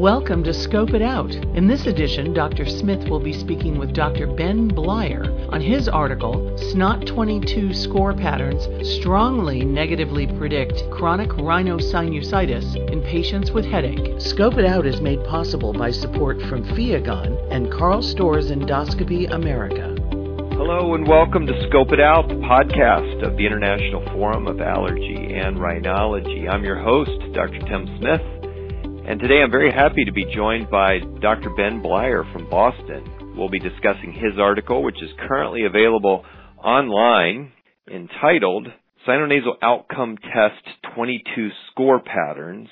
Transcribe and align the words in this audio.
Welcome 0.00 0.42
to 0.44 0.54
Scope 0.54 0.94
It 0.94 1.02
Out. 1.02 1.34
In 1.34 1.66
this 1.66 1.84
edition, 1.84 2.32
Dr. 2.32 2.64
Smith 2.64 3.06
will 3.10 3.20
be 3.20 3.34
speaking 3.34 3.78
with 3.78 3.92
Dr. 3.92 4.26
Ben 4.26 4.70
Bleier 4.70 5.52
on 5.52 5.60
his 5.60 5.90
article, 5.90 6.36
SNOT22 6.72 7.76
Score 7.76 8.14
Patterns 8.14 8.66
Strongly 8.96 9.62
Negatively 9.62 10.26
Predict 10.26 10.90
Chronic 10.90 11.28
Rhinosinusitis 11.28 12.90
in 12.90 13.02
Patients 13.02 13.50
with 13.50 13.66
Headache. 13.66 14.18
Scope 14.18 14.56
It 14.56 14.64
Out 14.64 14.86
is 14.86 15.02
made 15.02 15.22
possible 15.26 15.74
by 15.74 15.90
support 15.90 16.40
from 16.48 16.64
Fiagon 16.64 17.36
and 17.52 17.70
Karl 17.70 18.00
Storz 18.00 18.50
Endoscopy 18.50 19.30
America. 19.30 19.94
Hello 20.56 20.94
and 20.94 21.06
welcome 21.06 21.46
to 21.46 21.68
Scope 21.68 21.92
It 21.92 22.00
Out, 22.00 22.26
the 22.26 22.36
podcast 22.36 23.22
of 23.22 23.36
the 23.36 23.44
International 23.44 24.02
Forum 24.14 24.46
of 24.46 24.62
Allergy 24.62 25.34
and 25.34 25.58
Rhinology. 25.58 26.50
I'm 26.50 26.64
your 26.64 26.80
host, 26.80 27.10
Dr. 27.34 27.58
Tim 27.68 27.98
Smith. 27.98 28.39
And 29.10 29.18
today 29.18 29.40
I'm 29.42 29.50
very 29.50 29.72
happy 29.72 30.04
to 30.04 30.12
be 30.12 30.24
joined 30.32 30.70
by 30.70 31.00
Dr. 31.20 31.50
Ben 31.56 31.82
Bleier 31.82 32.32
from 32.32 32.48
Boston. 32.48 33.34
We'll 33.36 33.48
be 33.48 33.58
discussing 33.58 34.12
his 34.12 34.38
article, 34.38 34.84
which 34.84 35.02
is 35.02 35.10
currently 35.26 35.64
available 35.64 36.24
online, 36.62 37.50
entitled 37.92 38.68
Sinonasal 39.08 39.56
Outcome 39.62 40.16
Test 40.16 40.94
22 40.94 41.48
Score 41.72 42.00
Patterns 42.00 42.68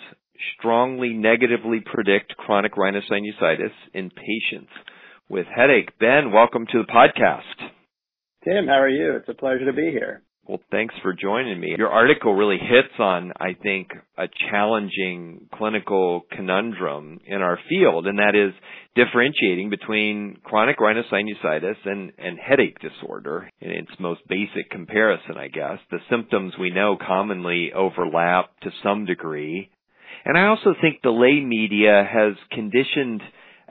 Strongly 0.56 1.08
Negatively 1.08 1.80
Predict 1.84 2.36
Chronic 2.36 2.74
Rhinosinusitis 2.76 3.74
in 3.92 4.08
Patients 4.08 4.70
with 5.28 5.46
Headache. 5.46 5.98
Ben, 5.98 6.30
welcome 6.30 6.66
to 6.70 6.84
the 6.84 6.92
podcast. 6.92 7.68
Tim, 8.44 8.68
how 8.68 8.78
are 8.78 8.88
you? 8.88 9.16
It's 9.16 9.28
a 9.28 9.34
pleasure 9.34 9.64
to 9.64 9.72
be 9.72 9.90
here. 9.90 10.22
Well, 10.48 10.60
thanks 10.70 10.94
for 11.02 11.12
joining 11.12 11.60
me. 11.60 11.74
Your 11.76 11.90
article 11.90 12.34
really 12.34 12.56
hits 12.56 12.98
on, 12.98 13.34
I 13.38 13.52
think, 13.62 13.88
a 14.16 14.28
challenging 14.50 15.46
clinical 15.54 16.22
conundrum 16.32 17.20
in 17.26 17.42
our 17.42 17.58
field, 17.68 18.06
and 18.06 18.18
that 18.18 18.34
is 18.34 18.54
differentiating 18.94 19.68
between 19.68 20.38
chronic 20.42 20.78
rhinosinusitis 20.78 21.76
and, 21.84 22.12
and 22.16 22.38
headache 22.38 22.78
disorder 22.80 23.50
in 23.60 23.72
its 23.72 23.90
most 24.00 24.22
basic 24.26 24.70
comparison, 24.70 25.36
I 25.36 25.48
guess. 25.48 25.80
The 25.90 25.98
symptoms 26.08 26.54
we 26.58 26.70
know 26.70 26.96
commonly 26.96 27.72
overlap 27.74 28.46
to 28.62 28.70
some 28.82 29.04
degree. 29.04 29.68
And 30.24 30.38
I 30.38 30.46
also 30.46 30.74
think 30.80 31.02
the 31.02 31.10
lay 31.10 31.44
media 31.44 32.08
has 32.10 32.32
conditioned 32.52 33.20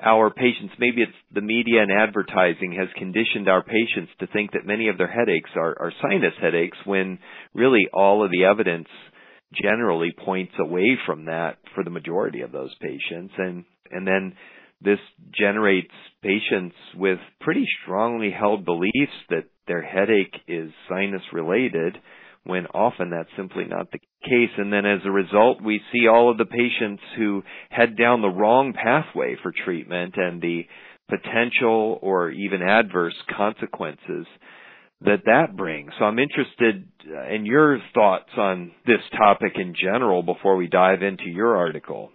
our 0.04 0.30
patients, 0.30 0.74
maybe 0.80 1.02
it's 1.02 1.12
the 1.34 1.42
media 1.42 1.82
and 1.82 1.92
advertising 1.92 2.76
has 2.78 2.88
conditioned 2.98 3.48
our 3.48 3.64
patients 3.64 4.12
to 4.20 4.28
think 4.28 4.52
that 4.52 4.66
many 4.66 4.90
of 4.90 4.98
their 4.98 5.12
headaches 5.12 5.50
are, 5.56 5.76
are 5.80 5.92
sinus 6.02 6.34
headaches 6.42 6.78
when 6.86 7.20
really 7.54 7.88
all 7.94 8.24
of 8.24 8.32
the 8.32 8.46
evidence 8.46 8.88
generally 9.62 10.14
points 10.26 10.54
away 10.60 10.98
from 11.06 11.26
that 11.26 11.58
for 11.74 11.84
the 11.84 11.90
majority 11.90 12.42
of 12.42 12.52
those 12.52 12.74
patients. 12.82 13.34
And, 13.38 13.66
and 13.90 14.06
then 14.06 14.34
this 14.82 15.00
generates 15.34 15.94
patients 16.22 16.76
with 16.96 17.20
pretty 17.42 17.66
strongly 17.84 18.30
held 18.32 18.66
beliefs 18.66 19.18
that 19.30 19.46
their 19.68 19.82
headache 19.82 20.36
is 20.48 20.72
sinus 20.90 21.22
related 21.34 21.98
when 22.48 22.66
often 22.68 23.10
that's 23.10 23.30
simply 23.38 23.66
not 23.66 23.92
the 23.92 24.00
case. 24.24 24.52
And 24.58 24.72
then 24.72 24.86
as 24.86 25.02
a 25.06 25.12
result, 25.12 25.62
we 25.62 25.82
see 25.92 26.08
all 26.08 26.32
of 26.32 26.38
the 26.38 26.46
patients 26.46 27.02
who 27.18 27.44
head 27.70 27.98
down 27.98 28.22
the 28.22 28.28
wrong 28.28 28.74
pathway 28.74 29.36
for 29.42 29.54
treatment 29.66 30.16
and 30.18 30.42
the 30.42 30.66
potential 31.10 32.00
or 32.02 32.32
even 32.32 32.62
adverse 32.62 33.16
consequences 33.36 34.26
that 35.02 35.24
that 35.26 35.56
brings. 35.56 35.92
So 36.00 36.06
I'm 36.06 36.20
interested 36.20 36.88
uh, 37.08 37.34
in 37.34 37.46
your 37.46 37.80
thoughts 37.94 38.30
on 38.36 38.72
this 38.86 39.02
topic 39.16 39.54
in 39.56 39.76
general 39.80 40.24
before 40.24 40.56
we 40.56 40.68
dive 40.68 41.04
into 41.04 41.26
your 41.26 41.56
article. 41.56 42.12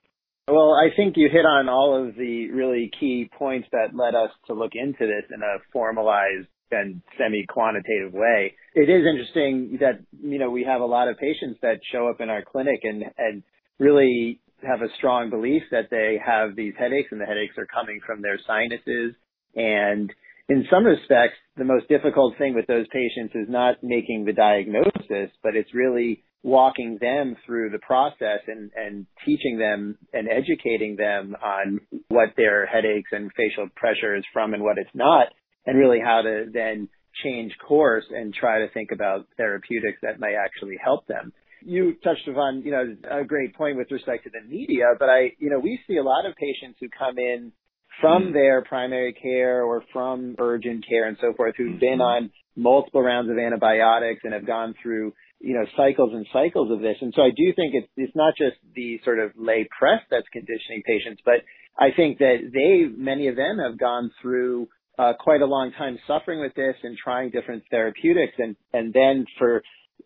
Well, 0.48 0.74
I 0.74 0.94
think 0.94 1.14
you 1.17 1.28
hit 1.33 1.46
on 1.46 1.69
all 1.69 2.05
of 2.05 2.17
the 2.17 2.50
really 2.50 2.91
key 2.98 3.30
points 3.39 3.69
that 3.70 3.94
led 3.94 4.14
us 4.17 4.30
to 4.48 4.55
look 4.55 4.72
into 4.74 5.06
this 5.06 5.30
in 5.33 5.41
a 5.41 5.62
formalized 5.72 6.48
and 6.72 7.02
semi-quantitative 7.18 8.12
way. 8.12 8.55
It 8.74 8.88
is 8.88 9.06
interesting 9.06 9.78
that, 9.80 10.00
you 10.22 10.38
know, 10.38 10.50
we 10.50 10.64
have 10.64 10.80
a 10.80 10.86
lot 10.86 11.08
of 11.08 11.18
patients 11.18 11.58
that 11.62 11.80
show 11.92 12.08
up 12.08 12.20
in 12.20 12.30
our 12.30 12.42
clinic 12.42 12.80
and, 12.83 13.05
and 13.18 13.42
really 13.78 14.40
have 14.66 14.82
a 14.82 14.92
strong 14.98 15.30
belief 15.30 15.62
that 15.70 15.90
they 15.90 16.18
have 16.24 16.56
these 16.56 16.74
headaches 16.78 17.08
and 17.11 17.20
the 17.20 17.27
headaches 17.27 17.56
are 17.58 17.66
coming 17.66 18.00
from 18.06 18.22
their 18.22 18.38
sinuses. 18.46 19.14
And 19.55 20.12
in 20.48 20.64
some 20.70 20.84
respects, 20.84 21.36
the 21.56 21.64
most 21.64 21.88
difficult 21.88 22.36
thing 22.38 22.55
with 22.55 22.66
those 22.66 22.86
patients 22.92 23.34
is 23.34 23.48
not 23.48 23.82
making 23.82 24.24
the 24.24 24.32
diagnosis, 24.32 25.30
but 25.42 25.56
it's 25.56 25.74
really 25.74 26.22
walking 26.42 26.98
them 27.00 27.36
through 27.46 27.70
the 27.70 27.78
process 27.78 28.40
and, 28.48 28.70
and 28.74 29.06
teaching 29.24 29.58
them 29.58 29.96
and 30.12 30.28
educating 30.28 30.96
them 30.96 31.36
on 31.42 31.80
what 32.08 32.30
their 32.36 32.66
headaches 32.66 33.11
and 33.12 33.30
facial 33.36 33.68
pressure 33.77 34.16
is 34.16 34.24
from 34.32 34.55
and 34.55 34.62
what 34.62 34.78
it's 34.78 34.90
not 34.94 35.28
and 35.67 35.78
really 35.78 36.00
how 36.00 36.23
to 36.23 36.46
then 36.52 36.89
change 37.23 37.52
course 37.67 38.05
and 38.11 38.33
try 38.34 38.61
to 38.61 38.68
think 38.70 38.90
about 38.92 39.27
therapeutics 39.36 39.98
that 40.02 40.18
may 40.18 40.34
actually 40.34 40.77
help 40.83 41.06
them. 41.06 41.33
You 41.64 41.95
touched 42.02 42.27
upon, 42.27 42.62
you 42.62 42.73
know, 42.73 42.96
a 43.08 43.24
great 43.24 43.55
point 43.55 43.77
with 43.77 43.90
respect 43.90 44.24
to 44.24 44.30
the 44.30 44.46
media, 44.48 44.86
but 44.98 45.08
I, 45.08 45.33
you 45.39 45.50
know, 45.50 45.61
we 45.61 45.78
see 45.86 45.96
a 45.96 46.02
lot 46.02 46.27
of 46.27 46.34
patients 46.34 46.78
who 46.80 46.89
come 46.89 47.18
in 47.18 47.52
from 48.00 48.23
mm 48.23 48.33
their 48.33 48.62
primary 48.62 49.12
care 49.12 49.62
or 49.62 49.84
from 49.92 50.34
urgent 50.39 50.86
care 50.89 51.06
and 51.06 51.18
so 51.20 51.34
forth 51.36 51.55
who've 51.58 51.73
mm-hmm. 51.73 51.79
been 51.79 52.00
on 52.00 52.30
multiple 52.56 53.02
rounds 53.02 53.30
of 53.30 53.36
antibiotics 53.36 54.20
and 54.24 54.33
have 54.33 54.46
gone 54.46 54.74
through, 54.83 55.12
you 55.40 55.55
know, 55.55 55.67
cycles 55.77 56.11
and 56.14 56.27
cycles 56.33 56.73
of 56.73 56.80
this. 56.80 56.96
And 57.00 57.12
so 57.14 57.23
I 57.23 57.29
do 57.36 57.52
think 57.55 57.74
it's, 57.74 57.89
it's 57.96 58.17
not 58.17 58.34
just 58.36 58.56
the 58.74 58.98
sort 59.05 59.18
of 59.18 59.33
lay 59.36 59.68
press 59.79 60.00
that's 60.11 60.27
conditioning 60.33 60.83
patients, 60.86 61.20
but 61.24 61.44
I 61.79 61.89
think 61.94 62.18
that 62.18 62.39
they, 62.52 62.89
many 62.94 63.29
of 63.29 63.36
them 63.36 63.58
have 63.58 63.79
gone 63.79 64.11
through 64.20 64.68
uh, 64.98 65.13
quite 65.19 65.41
a 65.41 65.47
long 65.47 65.73
time 65.77 65.98
suffering 66.07 66.41
with 66.41 66.55
this 66.55 66.77
and 66.83 66.97
trying 66.97 67.30
different 67.30 67.63
therapeutics 67.70 68.35
and, 68.39 68.57
and 68.73 68.92
then 68.92 69.25
for, 69.39 69.63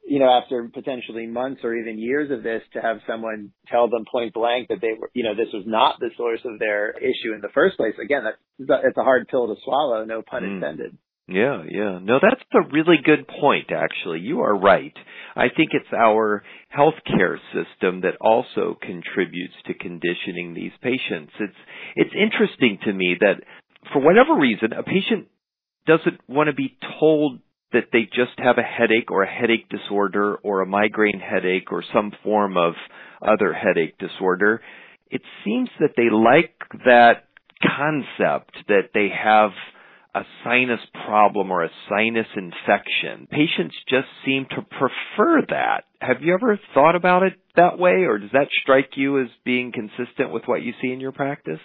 you 0.07 0.19
know, 0.19 0.31
after 0.31 0.71
potentially 0.73 1.27
months 1.27 1.63
or 1.65 1.75
even 1.75 1.99
years 1.99 2.31
of 2.31 2.43
this 2.43 2.63
to 2.73 2.81
have 2.81 2.99
someone 3.07 3.51
tell 3.69 3.89
them 3.89 4.05
point 4.11 4.33
blank 4.33 4.69
that 4.69 4.81
they 4.81 4.93
were, 4.99 5.11
you 5.15 5.25
know, 5.25 5.35
this 5.35 5.53
was 5.53 5.65
not 5.67 5.99
the 5.99 6.11
source 6.17 6.41
of 6.45 6.59
their 6.59 6.93
issue 6.93 7.35
in 7.35 7.41
the 7.41 7.49
first 7.53 7.77
place. 7.77 7.95
Again, 8.03 8.23
that's, 8.25 8.83
it's 8.85 8.99
a 8.99 9.03
hard 9.03 9.27
pill 9.29 9.49
to 9.49 9.61
swallow, 9.65 10.05
no 10.05 10.23
pun 10.23 10.43
mm. 10.43 10.55
intended. 10.55 10.97
Yeah, 11.29 11.65
yeah. 11.69 11.99
No, 12.01 12.21
that's 12.23 12.43
a 12.55 12.73
really 12.73 12.99
good 13.05 13.27
point, 13.27 13.73
actually. 13.73 14.21
You 14.21 14.43
are 14.43 14.57
right. 14.57 14.95
I 15.35 15.47
think 15.57 15.71
it's 15.73 15.93
our 15.93 16.45
healthcare 16.77 17.37
system 17.53 18.03
that 18.03 18.17
also 18.21 18.79
contributes 18.81 19.55
to 19.67 19.75
conditioning 19.75 20.55
these 20.55 20.71
patients. 20.81 21.33
It's, 21.41 21.57
it's 21.97 22.15
interesting 22.15 22.79
to 22.85 22.93
me 22.93 23.17
that 23.19 23.43
for 23.93 24.03
whatever 24.03 24.35
reason, 24.35 24.73
a 24.73 24.83
patient 24.83 25.29
doesn't 25.87 26.21
want 26.29 26.49
to 26.49 26.55
be 26.55 26.77
told 27.01 27.41
that 27.73 27.89
they 27.93 28.03
just 28.05 28.39
have 28.39 28.59
a 28.59 28.63
headache 28.63 29.11
or 29.11 29.23
a 29.23 29.31
headache 29.31 29.69
disorder 29.69 30.37
or 30.37 30.61
a 30.61 30.67
migraine 30.67 31.21
headache 31.21 31.73
or 31.73 31.83
some 31.93 32.13
form 32.23 32.57
of 32.57 32.75
other 33.21 33.53
headache 33.53 33.99
disorder. 33.99 34.61
It 35.11 35.23
seems 35.45 35.69
that 35.81 35.95
they 35.97 36.11
like 36.11 36.55
that 36.85 37.25
concept 37.63 38.57
that 38.69 38.91
they 38.95 39.09
have 39.09 39.51
a 40.15 40.23
sinus 40.45 40.81
problem 41.07 41.51
or 41.51 41.65
a 41.65 41.71
sinus 41.89 42.27
infection. 42.35 43.27
Patients 43.31 43.75
just 43.89 44.09
seem 44.25 44.47
to 44.51 44.63
prefer 44.63 45.43
that. 45.51 45.85
Have 46.01 46.23
you 46.23 46.33
ever 46.35 46.59
thought 46.73 46.97
about 46.97 47.23
it 47.23 47.35
that 47.57 47.79
way 47.79 48.07
or 48.09 48.19
does 48.19 48.31
that 48.33 48.49
strike 48.63 48.93
you 48.97 49.21
as 49.21 49.29
being 49.45 49.73
consistent 49.73 50.33
with 50.33 50.45
what 50.47 50.63
you 50.63 50.73
see 50.81 50.91
in 50.91 51.01
your 51.01 51.13
practice? 51.13 51.61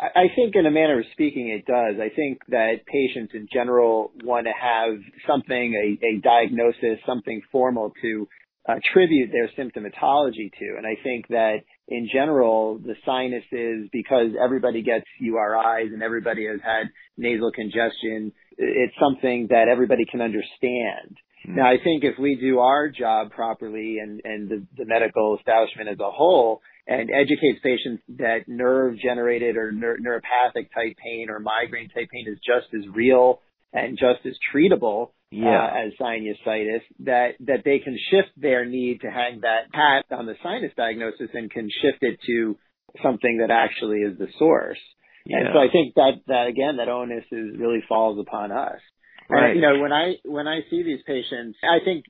I 0.00 0.26
think 0.36 0.54
in 0.54 0.64
a 0.64 0.70
manner 0.70 1.00
of 1.00 1.06
speaking, 1.12 1.48
it 1.48 1.66
does. 1.66 2.00
I 2.00 2.14
think 2.14 2.38
that 2.48 2.86
patients 2.86 3.32
in 3.34 3.48
general 3.52 4.12
want 4.22 4.46
to 4.46 4.52
have 4.52 4.94
something, 5.26 5.74
a, 5.74 6.06
a 6.06 6.20
diagnosis, 6.20 7.02
something 7.04 7.42
formal 7.50 7.92
to 8.02 8.28
attribute 8.68 9.30
their 9.32 9.48
symptomatology 9.58 10.52
to. 10.58 10.76
And 10.76 10.86
I 10.86 11.02
think 11.02 11.26
that 11.28 11.58
in 11.88 12.08
general, 12.12 12.78
the 12.78 12.94
sinuses, 13.04 13.88
because 13.92 14.32
everybody 14.42 14.82
gets 14.82 15.06
URIs 15.22 15.92
and 15.92 16.02
everybody 16.02 16.46
has 16.46 16.60
had 16.62 16.90
nasal 17.16 17.50
congestion, 17.50 18.32
it's 18.56 18.94
something 19.00 19.48
that 19.50 19.68
everybody 19.68 20.04
can 20.08 20.20
understand. 20.20 21.16
Mm-hmm. 21.46 21.56
Now, 21.56 21.70
I 21.70 21.76
think 21.82 22.04
if 22.04 22.18
we 22.18 22.36
do 22.36 22.58
our 22.58 22.88
job 22.88 23.30
properly 23.30 23.98
and, 24.02 24.20
and 24.22 24.48
the, 24.48 24.66
the 24.76 24.84
medical 24.84 25.38
establishment 25.38 25.88
as 25.88 25.98
a 25.98 26.10
whole, 26.10 26.60
and 26.88 27.10
educates 27.10 27.60
patients 27.62 28.02
that 28.16 28.48
nerve 28.48 28.96
generated 28.98 29.56
or 29.56 29.70
neur- 29.70 29.98
neuropathic 30.00 30.72
type 30.74 30.96
pain 30.96 31.28
or 31.28 31.38
migraine 31.38 31.90
type 31.90 32.08
pain 32.10 32.24
is 32.26 32.38
just 32.38 32.72
as 32.74 32.88
real 32.94 33.40
and 33.74 33.98
just 33.98 34.24
as 34.26 34.32
treatable 34.52 35.10
yeah. 35.30 35.66
uh, 35.66 35.86
as 35.86 35.92
sinusitis 36.00 36.80
that 37.00 37.32
that 37.40 37.62
they 37.64 37.78
can 37.80 37.98
shift 38.10 38.30
their 38.38 38.64
need 38.64 39.02
to 39.02 39.10
hang 39.10 39.40
that 39.42 39.68
hat 39.72 40.06
on 40.10 40.24
the 40.24 40.34
sinus 40.42 40.72
diagnosis 40.76 41.28
and 41.34 41.50
can 41.50 41.68
shift 41.82 41.98
it 42.00 42.18
to 42.26 42.56
something 43.02 43.38
that 43.38 43.50
actually 43.50 43.98
is 43.98 44.16
the 44.18 44.28
source. 44.38 44.78
Yeah. 45.26 45.40
And 45.40 45.48
so 45.52 45.58
I 45.58 45.70
think 45.70 45.94
that 45.96 46.12
that 46.28 46.46
again 46.46 46.78
that 46.78 46.88
onus 46.88 47.24
is 47.30 47.58
really 47.58 47.84
falls 47.86 48.18
upon 48.18 48.50
us. 48.50 48.80
Right. 49.28 49.50
And, 49.50 49.56
you 49.56 49.60
know 49.60 49.78
when 49.82 49.92
I 49.92 50.14
when 50.24 50.48
I 50.48 50.60
see 50.70 50.82
these 50.82 51.00
patients, 51.06 51.58
I 51.62 51.84
think 51.84 52.06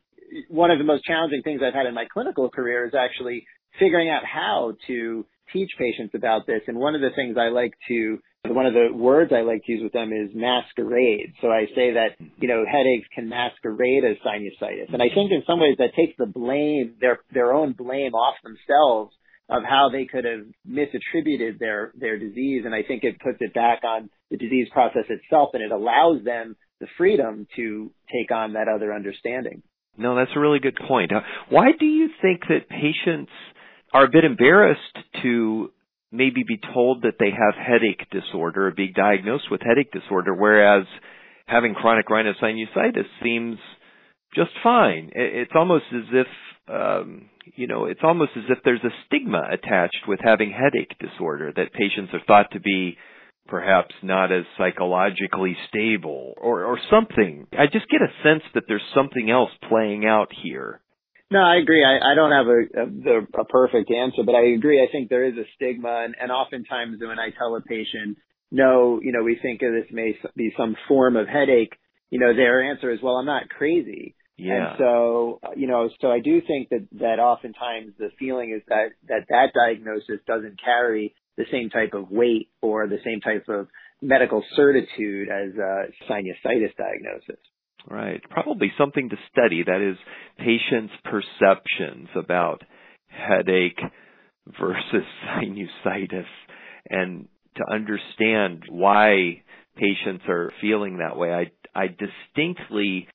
one 0.49 0.71
of 0.71 0.79
the 0.79 0.85
most 0.85 1.03
challenging 1.03 1.43
things 1.43 1.63
I've 1.67 1.75
had 1.75 1.87
in 1.87 1.95
my 1.95 2.05
clinical 2.13 2.49
career 2.49 2.87
is 2.87 2.93
actually 2.95 3.45
figuring 3.79 4.11
out 4.11 4.23
how 4.25 4.75
to 4.87 5.25
teach 5.53 5.71
patients 5.79 6.15
about 6.15 6.47
this. 6.47 6.61
And 6.67 6.79
one 6.79 6.95
of 6.95 7.01
the 7.01 7.11
things 7.15 7.37
I 7.39 7.49
like 7.49 7.73
to, 7.89 8.19
one 8.47 8.67
of 8.67 8.75
the 8.75 8.89
words 8.93 9.33
I 9.35 9.43
like 9.43 9.65
to 9.65 9.73
use 9.73 9.83
with 9.83 9.93
them 9.93 10.13
is 10.13 10.31
masquerade. 10.35 11.35
So 11.41 11.49
I 11.49 11.67
say 11.75 11.95
that, 11.95 12.17
you 12.39 12.49
know, 12.49 12.65
headaches 12.71 13.09
can 13.15 13.29
masquerade 13.29 14.05
as 14.05 14.17
sinusitis. 14.25 14.93
And 14.93 15.03
I 15.03 15.09
think 15.15 15.33
in 15.33 15.43
some 15.47 15.61
ways 15.61 15.77
that 15.79 15.95
takes 15.97 16.17
the 16.19 16.27
blame, 16.27 16.97
their, 17.01 17.21
their 17.33 17.53
own 17.53 17.73
blame 17.73 18.15
off 18.15 18.37
themselves 18.43 19.15
of 19.51 19.63
how 19.65 19.89
they 19.91 20.05
could 20.05 20.25
have 20.25 20.45
misattributed 20.69 21.59
their, 21.59 21.93
their 21.99 22.19
disease. 22.19 22.63
And 22.67 22.75
I 22.75 22.83
think 22.83 23.03
it 23.05 23.19
puts 23.21 23.39
it 23.41 23.55
back 23.55 23.83
on 23.85 24.11
the 24.31 24.37
disease 24.37 24.69
process 24.73 25.05
itself 25.09 25.51
and 25.55 25.63
it 25.63 25.73
allows 25.73 26.23
them 26.25 26.57
the 26.81 26.87
freedom 26.97 27.47
to 27.57 27.91
take 28.13 28.31
on 28.31 28.53
that 28.53 28.69
other 28.69 28.93
understanding. 28.93 29.63
No, 29.97 30.15
that's 30.15 30.31
a 30.37 30.41
really 30.41 30.61
good 30.61 30.79
point. 30.87 31.13
Uh, 31.13 31.21
why 31.51 31.71
do 31.79 31.87
you 31.87 32.09
think 32.23 32.43
that 32.49 32.69
patients 32.69 33.33
are 33.93 34.05
a 34.05 34.11
bit 34.11 34.25
embarrassed 34.25 34.81
to 35.23 35.71
maybe 36.11 36.43
be 36.47 36.59
told 36.75 37.03
that 37.03 37.15
they 37.19 37.31
have 37.31 37.55
headache 37.55 38.09
disorder 38.11 38.69
or 38.69 38.71
be 38.71 38.89
diagnosed 38.89 39.51
with 39.51 39.61
headache 39.63 39.93
disorder, 39.93 40.35
whereas 40.35 40.87
having 41.47 41.75
chronic 41.75 42.09
rhinosinusitis 42.09 43.07
seems 43.23 43.59
just 44.35 44.51
fine. 44.63 45.11
It's 45.15 45.53
almost 45.55 45.85
as 45.95 46.05
if, 46.13 46.27
um, 46.69 47.29
you 47.57 47.67
know, 47.67 47.87
it's 47.87 48.01
almost 48.03 48.33
as 48.37 48.45
if 48.49 48.59
there's 48.65 48.85
a 48.85 48.95
stigma 49.07 49.43
attached 49.51 50.05
with 50.07 50.21
having 50.23 50.51
headache 50.51 50.95
disorder 50.99 51.53
that 51.57 51.73
patients 51.73 52.13
are 52.13 52.25
thought 52.27 52.51
to 52.53 52.61
be 52.61 52.97
perhaps 53.47 53.95
not 54.03 54.31
as 54.31 54.45
psychologically 54.59 55.57
stable 55.69 56.35
or, 56.39 56.65
or 56.65 56.79
something. 56.91 57.47
I 57.59 57.65
just 57.65 57.89
get 57.89 58.03
a 58.03 58.23
sense 58.23 58.43
that 58.55 58.65
there's 58.69 58.83
something 58.95 59.31
else 59.31 59.51
playing 59.69 60.05
out 60.05 60.29
here. 60.43 60.81
No, 61.31 61.41
I 61.41 61.57
agree. 61.57 61.85
I, 61.85 62.13
I 62.13 62.15
don't 62.15 62.33
have 62.33 62.47
a, 62.47 63.11
a, 63.11 63.43
a 63.43 63.45
perfect 63.45 63.91
answer, 63.91 64.23
but 64.25 64.35
I 64.35 64.55
agree. 64.57 64.83
I 64.83 64.91
think 64.91 65.11
there 65.11 65.25
is 65.25 65.35
a 65.35 65.45
stigma, 65.57 66.05
and, 66.05 66.15
and 66.19 66.33
oftentimes 66.33 67.01
when 67.01 67.19
I 67.19 67.31
tell 67.37 67.55
a 67.55 67.61
patient, 67.61 68.17
no, 68.51 68.99
you 69.03 69.13
know, 69.13 69.23
we 69.23 69.39
think 69.41 69.61
of 69.63 69.73
this 69.73 69.93
may 69.93 70.17
be 70.37 70.55
some 70.57 70.75
form 70.89 71.17
of 71.17 71.29
headache, 71.29 71.75
you 72.11 72.19
know, 72.19 72.35
their 72.35 72.71
answer 72.71 72.91
is, 72.91 73.01
well, 73.03 73.17
I'm 73.17 73.27
not 73.27 73.51
crazy. 73.51 74.15
Yeah. 74.39 74.55
And 74.55 74.79
so, 74.79 75.41
uh, 75.43 75.51
you 75.55 75.67
know, 75.67 75.91
so 76.01 76.11
I 76.11 76.21
do 76.21 76.41
think 76.41 76.71
that, 76.71 76.87
that 77.01 77.19
oftentimes 77.19 77.93
the 77.99 78.09
feeling 78.19 78.55
is 78.57 78.63
that, 78.69 78.91
that 79.09 79.27
that 79.29 79.53
diagnosis 79.53 80.21
doesn't 80.27 80.61
carry 80.63 81.15
the 81.37 81.45
same 81.53 81.69
type 81.69 81.93
of 81.93 82.11
weight 82.11 82.49
or 82.63 82.87
the 82.87 83.01
same 83.05 83.21
type 83.21 83.49
of 83.49 83.69
medical 84.01 84.43
certitude 84.55 85.29
as 85.29 85.55
a 85.57 85.87
sinusitis 86.09 86.75
diagnosis. 86.77 87.41
Right. 87.87 88.21
Probably 88.31 88.73
something 88.77 89.09
to 89.11 89.17
study. 89.31 89.63
That 89.65 89.81
is 89.81 89.97
patients' 90.39 90.95
perceptions 91.05 92.09
about 92.15 92.63
headache 93.09 93.81
versus 94.61 95.07
sinusitis 95.37 96.27
and 96.91 97.29
to 97.57 97.65
understand 97.73 98.65
why 98.69 99.43
patients 99.77 100.25
are 100.29 100.53
feeling 100.61 100.99
that 100.99 101.17
way. 101.17 101.33
I, 101.33 101.51
I 101.75 101.87
distinctly 101.89 103.09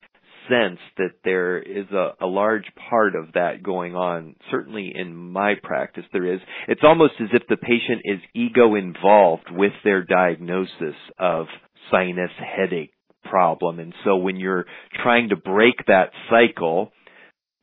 sense 0.48 0.78
that 0.98 1.12
there 1.24 1.58
is 1.58 1.86
a, 1.90 2.12
a 2.20 2.26
large 2.26 2.66
part 2.90 3.14
of 3.14 3.32
that 3.32 3.62
going 3.62 3.94
on. 3.94 4.36
Certainly 4.50 4.92
in 4.94 5.14
my 5.14 5.54
practice, 5.62 6.04
there 6.12 6.32
is. 6.34 6.40
It's 6.68 6.82
almost 6.84 7.14
as 7.20 7.28
if 7.32 7.42
the 7.48 7.56
patient 7.56 8.02
is 8.04 8.18
ego 8.34 8.74
involved 8.74 9.50
with 9.50 9.72
their 9.84 10.04
diagnosis 10.04 10.96
of 11.18 11.46
sinus 11.90 12.30
headache 12.38 12.93
problem. 13.24 13.78
And 13.80 13.94
so 14.04 14.16
when 14.16 14.36
you're 14.36 14.66
trying 15.02 15.30
to 15.30 15.36
break 15.36 15.74
that 15.86 16.10
cycle, 16.30 16.92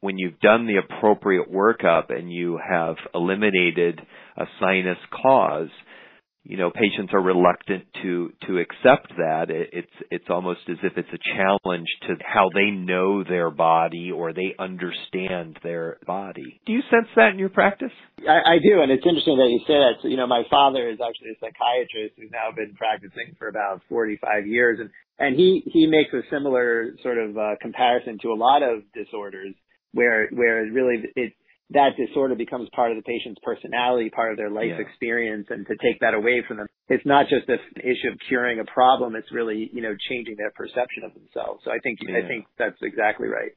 when 0.01 0.17
you've 0.17 0.39
done 0.39 0.67
the 0.67 0.77
appropriate 0.77 1.51
workup 1.51 2.09
and 2.09 2.31
you 2.31 2.59
have 2.67 2.95
eliminated 3.13 4.01
a 4.37 4.45
sinus 4.59 4.97
cause, 5.21 5.69
you 6.43 6.57
know, 6.57 6.71
patients 6.71 7.13
are 7.13 7.21
reluctant 7.21 7.85
to 8.01 8.33
to 8.47 8.57
accept 8.57 9.13
that. 9.17 9.45
It's 9.49 9.93
it's 10.09 10.25
almost 10.29 10.61
as 10.69 10.77
if 10.81 10.97
it's 10.97 11.09
a 11.13 11.37
challenge 11.37 11.87
to 12.07 12.15
how 12.25 12.49
they 12.53 12.71
know 12.71 13.23
their 13.23 13.51
body 13.51 14.11
or 14.11 14.33
they 14.33 14.55
understand 14.57 15.59
their 15.63 15.97
body. 16.07 16.59
Do 16.65 16.73
you 16.73 16.81
sense 16.89 17.07
that 17.15 17.29
in 17.29 17.39
your 17.39 17.49
practice? 17.49 17.91
I, 18.27 18.55
I 18.55 18.57
do, 18.57 18.81
and 18.81 18.91
it's 18.91 19.05
interesting 19.05 19.37
that 19.37 19.49
you 19.49 19.59
say 19.67 19.77
that. 19.77 20.01
So, 20.01 20.07
you 20.07 20.17
know, 20.17 20.27
my 20.27 20.43
father 20.49 20.89
is 20.89 20.97
actually 20.97 21.31
a 21.31 21.39
psychiatrist 21.39 22.15
who's 22.17 22.31
now 22.31 22.49
been 22.55 22.73
practicing 22.73 23.35
for 23.37 23.47
about 23.47 23.81
45 23.87 24.47
years, 24.47 24.79
and 24.79 24.89
and 25.19 25.35
he 25.35 25.61
he 25.67 25.85
makes 25.85 26.11
a 26.13 26.27
similar 26.31 26.95
sort 27.03 27.19
of 27.19 27.37
uh, 27.37 27.55
comparison 27.61 28.17
to 28.23 28.29
a 28.29 28.37
lot 28.37 28.63
of 28.63 28.81
disorders 28.93 29.53
where 29.93 30.27
where 30.29 30.65
really 30.65 31.03
it 31.15 31.33
that 31.73 31.91
disorder 31.97 32.35
becomes 32.35 32.69
part 32.75 32.91
of 32.91 32.97
the 32.97 33.03
patient's 33.03 33.39
personality, 33.43 34.09
part 34.09 34.31
of 34.31 34.37
their 34.37 34.49
life 34.49 34.75
yeah. 34.75 34.85
experience, 34.85 35.47
and 35.49 35.65
to 35.67 35.75
take 35.81 35.99
that 36.01 36.13
away 36.13 36.43
from 36.47 36.57
them, 36.57 36.67
it's 36.89 37.05
not 37.05 37.27
just 37.29 37.47
an 37.47 37.59
issue 37.77 38.11
of 38.11 38.19
curing 38.27 38.59
a 38.59 38.65
problem. 38.65 39.15
It's 39.15 39.31
really, 39.31 39.69
you 39.73 39.81
know, 39.81 39.95
changing 40.09 40.35
their 40.37 40.51
perception 40.51 41.03
of 41.03 41.13
themselves. 41.13 41.61
So 41.63 41.71
I 41.71 41.79
think, 41.79 41.99
yeah. 42.01 42.17
I 42.23 42.27
think 42.27 42.45
that's 42.59 42.77
exactly 42.81 43.27
right. 43.27 43.51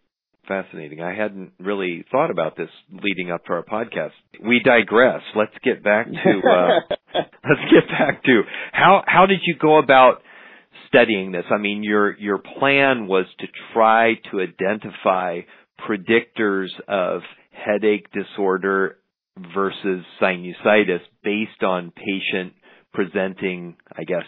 Fascinating. 0.46 1.00
I 1.00 1.14
hadn't 1.14 1.52
really 1.58 2.04
thought 2.10 2.30
about 2.30 2.56
this 2.56 2.68
leading 2.92 3.30
up 3.30 3.44
to 3.46 3.52
our 3.54 3.64
podcast. 3.64 4.12
We 4.44 4.60
digress. 4.62 5.22
Let's 5.34 5.54
get 5.64 5.82
back 5.82 6.06
to, 6.06 6.12
uh, 6.12 6.94
let's 7.14 7.64
get 7.72 7.88
back 7.88 8.22
to 8.24 8.42
how, 8.72 9.02
how 9.06 9.26
did 9.26 9.40
you 9.46 9.56
go 9.58 9.78
about 9.78 10.20
studying 10.88 11.32
this? 11.32 11.44
I 11.50 11.56
mean, 11.56 11.82
your, 11.82 12.16
your 12.18 12.38
plan 12.38 13.06
was 13.06 13.24
to 13.40 13.46
try 13.72 14.14
to 14.30 14.40
identify 14.40 15.40
predictors 15.88 16.68
of 16.86 17.22
headache 17.64 18.06
disorder 18.12 18.98
versus 19.54 20.04
sinusitis 20.20 21.00
based 21.22 21.62
on 21.62 21.92
patient 21.92 22.54
presenting, 22.92 23.76
I 23.92 24.04
guess, 24.04 24.24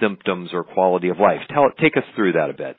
symptoms 0.00 0.50
or 0.52 0.64
quality 0.64 1.08
of 1.08 1.18
life. 1.18 1.40
Tell, 1.48 1.70
take 1.80 1.96
us 1.96 2.04
through 2.16 2.32
that 2.32 2.50
a 2.50 2.54
bit. 2.54 2.76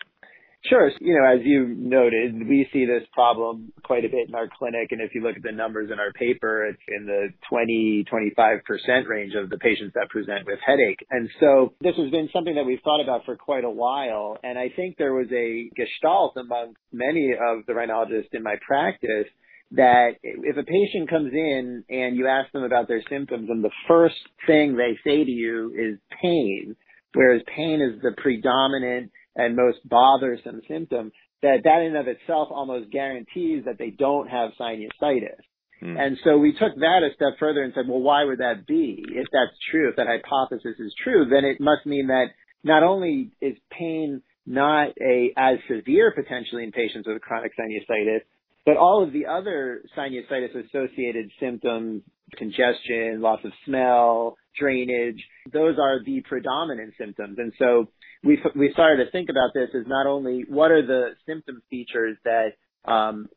Sure. 0.66 0.92
You 1.00 1.18
know, 1.18 1.26
as 1.26 1.40
you 1.44 1.74
noted, 1.76 2.36
we 2.48 2.68
see 2.72 2.86
this 2.86 3.02
problem 3.14 3.74
quite 3.84 4.06
a 4.06 4.10
bit 4.10 4.30
in 4.30 4.36
our 4.36 4.48
clinic. 4.48 4.92
And 4.92 5.02
if 5.02 5.16
you 5.16 5.24
look 5.24 5.36
at 5.36 5.42
the 5.42 5.52
numbers 5.52 5.90
in 5.92 6.00
our 6.00 6.12
paper, 6.12 6.68
it's 6.68 6.82
in 6.88 7.08
the 7.08 7.30
20, 7.50 8.06
25% 8.12 9.08
range 9.08 9.34
of 9.34 9.50
the 9.50 9.58
patients 9.58 9.94
that 9.96 10.10
present 10.10 10.46
with 10.46 10.60
headache. 10.64 11.00
And 11.10 11.30
so 11.40 11.74
this 11.82 11.96
has 11.98 12.12
been 12.12 12.30
something 12.32 12.54
that 12.56 12.66
we've 12.66 12.82
thought 12.84 13.02
about 13.02 13.26
for 13.26 13.36
quite 13.36 13.64
a 13.64 13.72
while. 13.72 14.38
And 14.44 14.60
I 14.60 14.70
think 14.76 14.98
there 14.98 15.14
was 15.14 15.28
a 15.32 15.72
gestalt 15.76 16.38
among 16.38 16.76
many 16.94 17.32
of 17.32 17.66
the 17.66 17.74
rhinologists 17.74 18.34
in 18.34 18.44
my 18.44 18.58
practice 18.66 19.28
that 19.72 20.16
if 20.22 20.58
a 20.58 20.64
patient 20.64 21.10
comes 21.10 21.32
in 21.34 21.84
and 21.90 22.18
you 22.18 22.28
ask 22.28 22.52
them 22.52 22.64
about 22.64 22.88
their 22.88 23.04
symptoms 23.10 23.50
and 23.50 23.64
the 23.64 23.72
first 23.88 24.16
thing 24.46 24.76
they 24.76 24.98
say 25.06 25.24
to 25.24 25.32
you 25.32 25.74
is 25.78 26.00
pain, 26.22 26.76
whereas 27.14 27.42
pain 27.56 27.82
is 27.82 28.02
the 28.02 28.12
predominant 28.22 29.12
and 29.36 29.56
most 29.56 29.78
bothersome 29.86 30.62
symptom, 30.68 31.12
that 31.42 31.62
that 31.64 31.82
in 31.82 31.96
of 31.96 32.08
itself 32.08 32.50
almost 32.52 32.92
guarantees 32.92 33.64
that 33.66 33.78
they 33.78 33.90
don't 33.90 34.28
have 34.28 34.52
sinusitis. 34.60 35.40
Hmm. 35.80 35.98
And 35.98 36.18
so 36.24 36.38
we 36.38 36.52
took 36.52 36.76
that 36.76 37.02
a 37.04 37.16
step 37.16 37.40
further 37.40 37.64
and 37.64 37.74
said, 37.74 37.88
well, 37.88 38.02
why 38.02 38.26
would 38.26 38.40
that 38.40 38.68
be? 38.68 39.04
If 39.08 39.28
that's 39.32 39.58
true, 39.72 39.90
if 39.90 39.96
that 39.96 40.08
hypothesis 40.08 40.76
is 40.80 40.94
true, 41.04 41.26
then 41.30 41.46
it 41.46 41.60
must 41.60 41.86
mean 41.86 42.08
that 42.08 42.28
not 42.64 42.84
only 42.84 43.32
is 43.42 43.56
pain 43.72 44.22
not 44.46 44.90
a 45.00 45.34
as 45.38 45.58
severe 45.68 46.12
potentially 46.12 46.64
in 46.64 46.72
patients 46.72 47.08
with 47.08 47.22
chronic 47.22 47.54
sinusitis, 47.58 48.22
but 48.66 48.78
all 48.78 49.04
of 49.04 49.14
the 49.14 49.26
other 49.26 49.84
sinusitis 49.98 50.68
associated 50.68 51.32
symptoms, 51.40 52.04
congestion, 52.38 53.22
loss 53.22 53.40
of 53.44 53.52
smell, 53.66 54.38
drainage, 54.60 55.22
those 55.52 55.76
are 55.82 56.04
the 56.04 56.22
predominant 56.22 56.94
symptoms. 56.98 57.38
And 57.40 57.54
so 57.58 57.88
we, 58.24 58.40
we 58.56 58.72
started 58.74 59.04
to 59.04 59.12
think 59.12 59.30
about 59.30 59.52
this 59.54 59.70
as 59.74 59.88
not 59.88 60.06
only 60.06 60.46
what 60.48 60.72
are 60.72 60.86
the 60.86 61.12
symptom 61.26 61.62
features 61.70 62.18
that 62.24 62.52
um, 62.86 63.28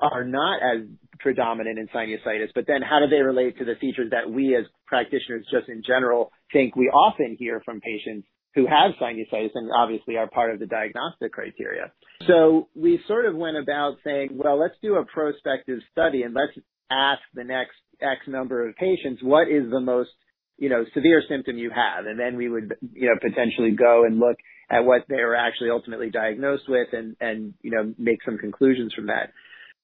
are 0.00 0.24
not 0.24 0.60
as 0.62 0.86
predominant 1.18 1.78
in 1.78 1.88
sinusitis, 1.88 2.48
but 2.54 2.66
then 2.66 2.82
how 2.82 3.00
do 3.00 3.08
they 3.08 3.22
relate 3.22 3.58
to 3.58 3.64
the 3.64 3.74
features 3.80 4.10
that 4.10 4.30
we 4.30 4.54
as 4.54 4.64
practitioners 4.86 5.44
just 5.50 5.68
in 5.68 5.82
general 5.84 6.30
think 6.52 6.76
we 6.76 6.86
often 6.86 7.36
hear 7.38 7.60
from 7.64 7.80
patients 7.80 8.26
who 8.54 8.66
have 8.66 8.92
sinusitis 9.00 9.50
and 9.54 9.70
obviously 9.74 10.16
are 10.16 10.28
part 10.28 10.52
of 10.52 10.60
the 10.60 10.66
diagnostic 10.66 11.32
criteria. 11.32 11.92
So 12.26 12.68
we 12.76 13.00
sort 13.08 13.26
of 13.26 13.34
went 13.34 13.56
about 13.56 13.96
saying, 14.04 14.30
well, 14.32 14.60
let's 14.60 14.74
do 14.82 14.96
a 14.96 15.04
prospective 15.04 15.78
study 15.90 16.22
and 16.22 16.34
let's 16.34 16.52
ask 16.90 17.20
the 17.34 17.44
next 17.44 17.76
X 18.00 18.20
number 18.26 18.68
of 18.68 18.76
patients, 18.76 19.22
what 19.22 19.48
is 19.48 19.70
the 19.70 19.80
most, 19.80 20.10
you 20.58 20.68
know, 20.68 20.84
severe 20.94 21.22
symptom 21.28 21.56
you 21.56 21.70
have? 21.70 22.06
And 22.06 22.18
then 22.18 22.36
we 22.36 22.48
would, 22.48 22.74
you 22.92 23.08
know, 23.08 23.16
potentially 23.20 23.70
go 23.70 24.04
and 24.04 24.18
look 24.18 24.36
at 24.70 24.84
what 24.84 25.02
they 25.08 25.16
were 25.16 25.36
actually 25.36 25.70
ultimately 25.70 26.10
diagnosed 26.10 26.64
with 26.68 26.88
and, 26.92 27.16
and, 27.20 27.54
you 27.62 27.70
know, 27.70 27.94
make 27.98 28.18
some 28.24 28.38
conclusions 28.38 28.92
from 28.94 29.06
that. 29.06 29.32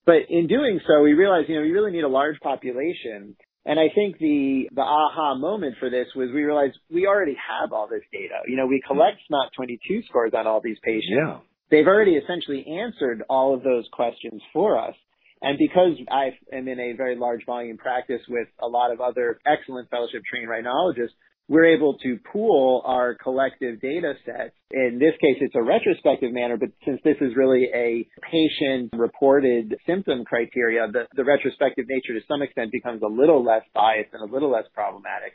But 0.05 0.29
in 0.29 0.47
doing 0.47 0.81
so, 0.87 1.03
we 1.03 1.13
realized, 1.13 1.49
you 1.49 1.57
know, 1.57 1.63
we 1.63 1.71
really 1.71 1.93
need 1.93 2.05
a 2.05 2.09
large 2.09 2.41
population 2.41 3.37
and 3.65 3.79
I 3.79 3.89
think 3.95 4.19
the, 4.19 4.69
the 4.75 4.83
aha 4.83 5.35
moment 5.35 5.77
for 5.79 5.91
this 5.91 6.07
was 6.17 6.31
we 6.33 6.43
realized 6.43 6.79
we 6.91 7.07
already 7.07 7.37
have 7.37 7.73
all 7.73 7.89
this 7.89 8.03
data. 8.13 8.41
You 8.47 8.57
know, 8.57 8.67
we 8.67 8.83
collect 8.87 9.19
mm-hmm. 9.19 9.35
SNOT 9.35 9.53
22 9.57 10.03
scores 10.09 10.33
on 10.37 10.47
all 10.47 10.61
these 10.63 10.79
patients. 10.83 11.11
Yeah. 11.11 11.39
They've 11.71 11.87
already 11.87 12.17
essentially 12.17 12.67
answered 12.67 13.25
all 13.29 13.55
of 13.55 13.63
those 13.63 13.87
questions 13.93 14.41
for 14.53 14.79
us. 14.79 14.95
And 15.43 15.59
because 15.59 15.93
I 16.11 16.31
am 16.53 16.67
in 16.67 16.81
a 16.81 16.95
very 16.95 17.17
large 17.17 17.45
volume 17.47 17.77
practice 17.77 18.23
with 18.29 18.49
a 18.61 18.67
lot 18.67 18.91
of 18.91 19.01
other 19.01 19.39
excellent 19.47 19.89
fellowship 19.91 20.23
trained 20.29 20.49
rhinologists, 20.49 21.15
we're 21.49 21.75
able 21.75 21.97
to 21.99 22.19
pool 22.31 22.83
our 22.85 23.15
collective 23.15 23.81
data 23.81 24.15
sets. 24.25 24.55
In 24.71 24.99
this 24.99 25.15
case, 25.21 25.39
it's 25.41 25.55
a 25.55 25.63
retrospective 25.63 26.33
manner, 26.33 26.59
but 26.59 26.69
since 26.85 27.01
this 27.05 27.17
is 27.21 27.35
really 27.37 27.69
a 27.75 28.07
patient 28.21 28.91
reported 28.93 29.75
symptom 29.87 30.25
criteria, 30.25 30.87
the, 30.93 31.07
the 31.17 31.25
retrospective 31.25 31.87
nature 31.89 32.19
to 32.19 32.25
some 32.29 32.43
extent 32.43 32.71
becomes 32.71 33.03
a 33.03 33.09
little 33.09 33.43
less 33.43 33.63
biased 33.75 34.11
and 34.13 34.29
a 34.29 34.33
little 34.33 34.51
less 34.51 34.67
problematic. 34.75 35.33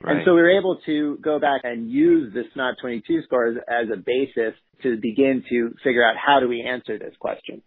Right. 0.00 0.16
And 0.16 0.22
so 0.24 0.34
we 0.34 0.42
were 0.42 0.56
able 0.56 0.78
to 0.86 1.18
go 1.22 1.40
back 1.40 1.62
and 1.64 1.90
use 1.90 2.32
the 2.32 2.44
SNOT 2.54 2.76
22 2.80 3.22
scores 3.24 3.56
as 3.66 3.88
a 3.92 3.96
basis 3.96 4.54
to 4.82 4.98
begin 5.00 5.42
to 5.48 5.74
figure 5.82 6.06
out 6.06 6.14
how 6.16 6.38
do 6.38 6.48
we 6.48 6.62
answer 6.62 6.98
this 6.98 7.14
question. 7.18 7.62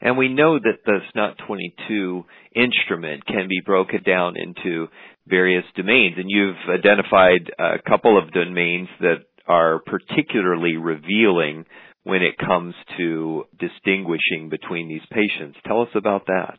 And 0.00 0.16
we 0.16 0.28
know 0.28 0.58
that 0.58 0.84
the 0.86 0.98
SNOT 1.12 1.38
22 1.46 2.24
instrument 2.54 3.26
can 3.26 3.48
be 3.48 3.60
broken 3.64 4.02
down 4.02 4.34
into 4.36 4.88
various 5.26 5.64
domains. 5.76 6.14
And 6.16 6.26
you've 6.28 6.56
identified 6.68 7.50
a 7.58 7.78
couple 7.88 8.18
of 8.18 8.32
domains 8.32 8.88
that 9.00 9.24
are 9.46 9.80
particularly 9.80 10.76
revealing 10.76 11.64
when 12.04 12.22
it 12.22 12.36
comes 12.38 12.74
to 12.98 13.44
distinguishing 13.58 14.48
between 14.50 14.88
these 14.88 15.04
patients. 15.10 15.58
Tell 15.66 15.82
us 15.82 15.88
about 15.94 16.26
that. 16.26 16.58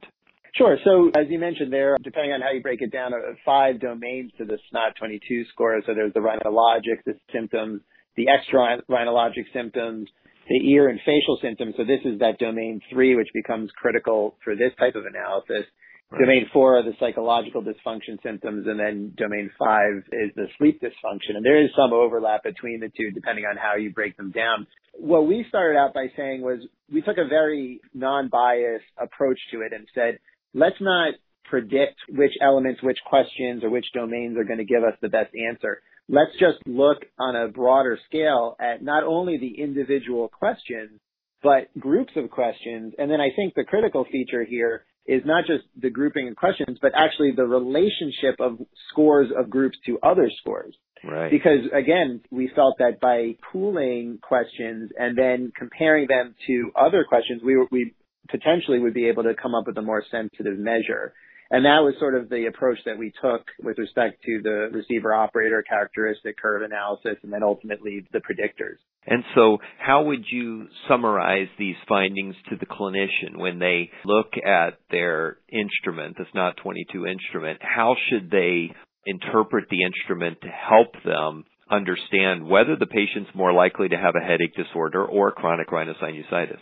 Sure. 0.56 0.78
So 0.84 1.12
as 1.20 1.28
you 1.30 1.38
mentioned 1.38 1.72
there, 1.72 1.98
depending 2.02 2.32
on 2.32 2.42
how 2.42 2.52
you 2.52 2.62
break 2.62 2.82
it 2.82 2.92
down, 2.92 3.14
uh, 3.14 3.34
five 3.46 3.82
domains 3.82 4.32
to 4.38 4.46
the 4.46 4.58
SNOT 4.72 4.96
22 4.98 5.44
score. 5.52 5.82
So 5.86 5.94
there's 5.94 6.14
the 6.14 6.22
rhinologic, 6.22 7.04
the 7.06 7.16
symptoms, 7.34 7.82
the 8.16 8.28
extra 8.30 8.82
rhinologic 8.90 9.52
symptoms, 9.54 10.08
the 10.48 10.72
ear 10.72 10.88
and 10.88 11.00
facial 11.06 11.38
symptoms. 11.42 11.76
So 11.78 11.84
this 11.84 12.00
is 12.06 12.20
that 12.20 12.40
domain 12.40 12.80
three, 12.92 13.16
which 13.16 13.28
becomes 13.34 13.70
critical 13.76 14.38
for 14.44 14.56
this 14.56 14.72
type 14.80 14.96
of 14.96 15.04
analysis. 15.06 15.68
Domain 16.12 16.48
four 16.54 16.78
are 16.78 16.84
the 16.84 16.94
psychological 17.00 17.62
dysfunction 17.62 18.22
symptoms, 18.24 18.68
and 18.68 18.80
then 18.80 19.14
domain 19.18 19.50
five 19.58 20.04
is 20.12 20.32
the 20.36 20.48
sleep 20.58 20.82
dysfunction. 20.82 21.36
And 21.36 21.46
there 21.46 21.62
is 21.62 21.72
some 21.76 21.94
overlap 21.94 22.44
between 22.44 22.80
the 22.80 22.90
two, 22.96 23.12
depending 23.12 23.46
on 23.46 23.58
how 23.58 23.76
you 23.76 23.92
break 23.92 24.16
them 24.16 24.32
down. 24.32 24.68
What 24.94 25.28
we 25.28 25.46
started 25.50 25.78
out 25.78 25.94
by 25.94 26.08
saying 26.16 26.42
was 26.42 26.60
we 26.92 27.02
took 27.02 27.18
a 27.18 27.28
very 27.28 27.82
non-biased 27.94 28.86
approach 29.02 29.40
to 29.52 29.62
it 29.62 29.74
and 29.74 29.88
said, 29.94 30.20
let's 30.54 30.80
not 30.80 31.16
predict 31.44 31.98
which 32.10 32.34
elements, 32.42 32.82
which 32.82 33.00
questions, 33.06 33.64
or 33.64 33.70
which 33.70 33.86
domains 33.94 34.38
are 34.38 34.46
going 34.46 34.60
to 34.60 34.66
give 34.66 34.84
us 34.84 34.98
the 35.02 35.10
best 35.10 35.34
answer 35.36 35.82
let's 36.08 36.32
just 36.40 36.58
look 36.66 36.98
on 37.20 37.36
a 37.36 37.48
broader 37.48 37.98
scale 38.08 38.56
at 38.60 38.84
not 38.84 39.04
only 39.04 39.38
the 39.38 39.62
individual 39.62 40.28
questions, 40.28 41.00
but 41.42 41.70
groups 41.80 42.14
of 42.16 42.30
questions. 42.30 42.94
And 42.98 43.10
then 43.10 43.22
I 43.22 43.30
think 43.36 43.54
the 43.56 43.64
critical 43.64 44.06
feature 44.12 44.44
here 44.44 44.86
is 45.06 45.22
not 45.26 45.46
just 45.46 45.64
the 45.80 45.90
grouping 45.90 46.28
of 46.28 46.36
questions, 46.36 46.78
but 46.82 46.92
actually 46.98 47.32
the 47.36 47.46
relationship 47.46 48.36
of 48.40 48.60
scores 48.90 49.30
of 49.38 49.50
groups 49.50 49.78
to 49.86 50.00
other 50.02 50.30
scores. 50.42 50.76
Right. 51.04 51.30
Because 51.30 51.60
again, 51.74 52.22
we 52.32 52.50
felt 52.56 52.78
that 52.80 53.00
by 53.00 53.36
pooling 53.52 54.20
questions 54.22 54.92
and 54.98 55.18
then 55.18 55.52
comparing 55.56 56.08
them 56.08 56.34
to 56.48 56.72
other 56.76 57.06
questions, 57.08 57.42
we, 57.44 57.64
we 57.72 57.94
potentially 58.30 58.80
would 58.80 58.94
be 58.94 59.08
able 59.08 59.24
to 59.24 59.36
come 59.40 59.54
up 59.54 59.68
with 59.68 59.78
a 59.78 59.82
more 59.82 60.04
sensitive 60.10 60.58
measure. 60.58 61.14
And 61.52 61.66
that 61.66 61.80
was 61.84 61.94
sort 62.00 62.16
of 62.16 62.30
the 62.30 62.48
approach 62.48 62.80
that 62.86 62.98
we 62.98 63.14
took 63.22 63.46
with 63.62 63.78
respect 63.78 64.24
to 64.24 64.42
the 64.42 64.70
receiver 64.72 65.14
operator 65.14 65.64
characteristic 65.68 66.38
curve 66.38 66.64
analysis 66.64 67.18
and 67.24 67.32
then 67.32 67.44
ultimately 67.44 68.08
the 68.12 68.20
predictors. 68.20 68.78
And 69.08 69.24
so 69.36 69.60
how 69.78 70.06
would 70.06 70.26
you 70.32 70.68
summarize 70.88 71.48
these 71.60 71.76
findings 71.88 72.36
to 72.50 72.56
the 72.56 72.66
clinician 72.66 73.38
when 73.38 73.60
they 73.60 73.92
look 74.04 74.34
at 74.44 74.80
their 74.90 75.38
instrument, 75.52 76.18
the 76.18 76.26
SNOT 76.32 76.58
22 76.58 77.06
instrument? 77.06 77.60
How 77.62 77.96
should 78.10 78.32
they 78.32 78.72
interpret 79.06 79.66
the 79.70 79.84
instrument 79.84 80.42
to 80.42 80.48
help 80.48 80.94
them 81.04 81.46
understand 81.70 82.48
whether 82.48 82.76
the 82.76 82.88
patient's 82.88 83.30
more 83.36 83.54
likely 83.54 83.90
to 83.90 83.98
have 83.98 84.16
a 84.16 84.26
headache 84.26 84.56
disorder 84.56 85.06
or 85.06 85.32
chronic 85.32 85.70
rhinosinusitis? 85.70 86.60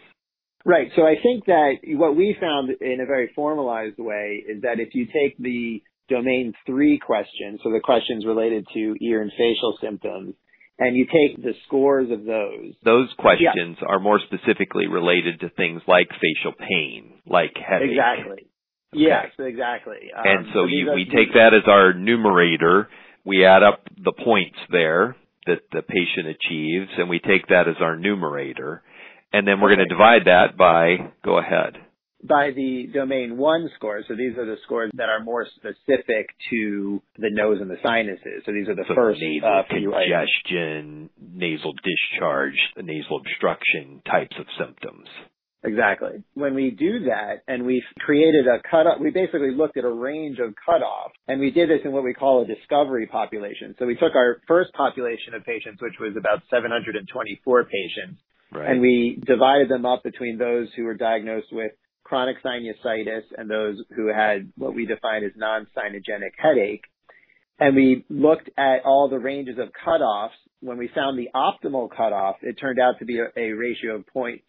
Right. 0.66 0.90
So 0.96 1.04
I 1.04 1.16
think 1.22 1.46
that 1.46 1.76
what 1.84 2.16
we 2.16 2.36
found 2.40 2.70
in 2.70 3.02
a 3.02 3.06
very 3.06 3.32
formalized 3.36 3.98
way 3.98 4.44
is 4.48 4.62
that 4.62 4.80
if 4.80 4.96
you 4.96 5.06
take 5.06 5.38
the 5.38 5.84
domain 6.10 6.54
three 6.66 7.00
questions, 7.00 7.60
so 7.64 7.72
the 7.72 7.82
questions 7.84 8.26
related 8.26 8.66
to 8.74 8.96
ear 9.02 9.22
and 9.22 9.32
facial 9.32 9.78
symptoms, 9.82 10.36
and 10.80 10.96
you 10.96 11.06
take 11.06 11.42
the 11.44 11.54
scores 11.68 12.10
of 12.12 12.26
those. 12.26 12.74
Those 12.84 13.10
questions 13.18 13.78
yeah. 13.82 13.88
are 13.88 14.00
more 14.00 14.20
specifically 14.26 14.88
related 14.88 15.42
to 15.42 15.50
things 15.50 15.82
like 15.88 16.08
facial 16.10 16.54
pain, 16.58 17.14
like 17.28 17.52
headache. 17.56 17.92
Exactly. 17.92 18.32
Okay. 18.34 18.48
Yes, 18.94 19.28
exactly. 19.40 20.12
Um, 20.16 20.24
and 20.24 20.46
so, 20.54 20.62
so 20.62 20.66
you, 20.68 20.92
we 20.94 21.06
take 21.06 21.34
that 21.34 21.54
as 21.54 21.68
our 21.68 21.94
numerator. 21.94 22.90
We 23.26 23.46
add 23.46 23.64
up 23.64 23.84
the 23.98 24.14
points 24.14 24.58
there 24.70 25.16
that 25.46 25.60
the 25.72 25.82
patient 25.82 26.28
achieves, 26.28 26.92
and 26.98 27.10
we 27.10 27.20
take 27.20 27.48
that 27.48 27.68
as 27.68 27.76
our 27.82 27.98
numerator 27.98 28.84
and 29.34 29.48
then 29.48 29.60
we're 29.60 29.76
going 29.76 29.88
to 29.88 29.94
divide 29.94 30.26
that 30.26 30.56
by, 30.56 31.12
go 31.26 31.40
ahead. 31.40 31.74
By 32.24 32.52
the 32.56 32.88
domain 32.94 33.36
one 33.36 33.70
scores. 33.76 34.06
So 34.08 34.16
these 34.16 34.38
are 34.38 34.46
the 34.46 34.56
scores 34.64 34.92
that 34.96 35.10
are 35.10 35.22
more 35.22 35.46
specific 35.58 36.30
to 36.52 37.02
the 37.18 37.30
nose 37.30 37.58
and 37.60 37.70
the 37.70 37.82
sinuses. 37.84 38.44
So 38.46 38.54
these 38.54 38.70
are 38.70 38.76
the 38.76 38.86
so 38.88 38.96
first 38.96 39.20
nasal 39.20 39.50
uh, 39.50 39.64
congestion, 39.68 41.10
nasal 41.20 41.74
discharge, 41.84 42.56
nasal 42.82 43.18
obstruction 43.18 44.02
types 44.10 44.36
of 44.40 44.46
symptoms. 44.58 45.10
Exactly. 45.66 46.24
When 46.34 46.56
we 46.56 46.72
do 46.72 47.06
that 47.08 47.44
and 47.48 47.66
we 47.66 47.84
created 48.00 48.48
a 48.48 48.62
cutoff, 48.70 49.00
we 49.00 49.12
basically 49.12 49.52
looked 49.56 49.78
at 49.78 49.86
a 49.86 49.92
range 49.92 50.38
of 50.40 50.54
cutoffs 50.68 51.16
and 51.28 51.40
we 51.40 51.52
did 51.52 51.70
this 51.70 51.80
in 51.84 51.92
what 51.92 52.04
we 52.04 52.14
call 52.14 52.44
a 52.44 52.46
discovery 52.46 53.08
population. 53.08 53.76
So 53.80 53.86
we 53.86 53.96
took 53.96 54.16
our 54.16 54.42
first 54.48 54.74
population 54.74 55.34
of 55.34 55.44
patients, 55.46 55.82
which 55.82 55.96
was 56.00 56.16
about 56.18 56.44
724 56.52 57.64
patients, 57.64 58.20
Right. 58.54 58.70
And 58.70 58.82
we 58.82 59.22
divided 59.26 59.70
them 59.70 59.86
up 59.86 60.04
between 60.04 60.38
those 60.38 60.68
who 60.76 60.84
were 60.84 60.94
diagnosed 60.94 61.48
with 61.52 61.72
chronic 62.04 62.38
sinusitis 62.44 63.24
and 63.38 63.50
those 63.50 63.78
who 63.96 64.08
had 64.14 64.52
what 64.56 64.76
we 64.76 64.86
define 64.86 65.24
as 65.24 65.32
non-sinogenic 65.36 66.34
headache. 66.38 66.84
And 67.60 67.76
we 67.76 68.06
looked 68.10 68.50
at 68.58 68.84
all 68.86 69.10
the 69.10 69.20
ranges 69.20 69.58
of 69.58 69.70
cutoffs. 69.86 70.38
When 70.60 70.78
we 70.78 70.90
found 70.94 71.18
the 71.18 71.30
optimal 71.36 71.90
cutoff, 71.96 72.38
it 72.42 72.54
turned 72.60 72.80
out 72.80 73.00
to 73.00 73.06
be 73.06 73.20
a, 73.20 73.28
a 73.38 73.52
ratio 73.52 73.96
of 73.96 74.06
0.66, 74.16 74.40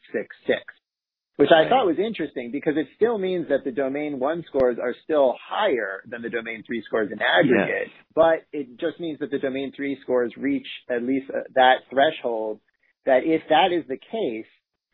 which 1.37 1.51
I 1.51 1.69
thought 1.69 1.87
was 1.87 1.97
interesting 1.99 2.51
because 2.53 2.75
it 2.77 2.87
still 2.97 3.19
means 3.19 3.49
that 3.49 3.65
the 3.65 3.73
domain 3.73 4.21
one 4.21 4.45
scores 4.47 4.79
are 4.81 4.95
still 5.05 5.35
higher 5.43 6.03
than 6.09 6.23
the 6.23 6.31
domain 6.31 6.63
three 6.67 6.83
scores 6.87 7.11
in 7.11 7.19
aggregate, 7.21 7.89
yes. 7.89 8.05
but 8.15 8.47
it 8.53 8.79
just 8.79 9.01
means 9.01 9.19
that 9.21 9.31
the 9.31 9.39
domain 9.39 9.73
three 9.75 9.99
scores 10.03 10.33
reach 10.37 10.67
at 10.89 11.03
least 11.03 11.31
uh, 11.31 11.41
that 11.55 11.79
threshold 11.91 12.61
that 13.07 13.21
if 13.25 13.43
that 13.49 13.73
is 13.73 13.85
the 13.89 13.97
case, 13.97 14.47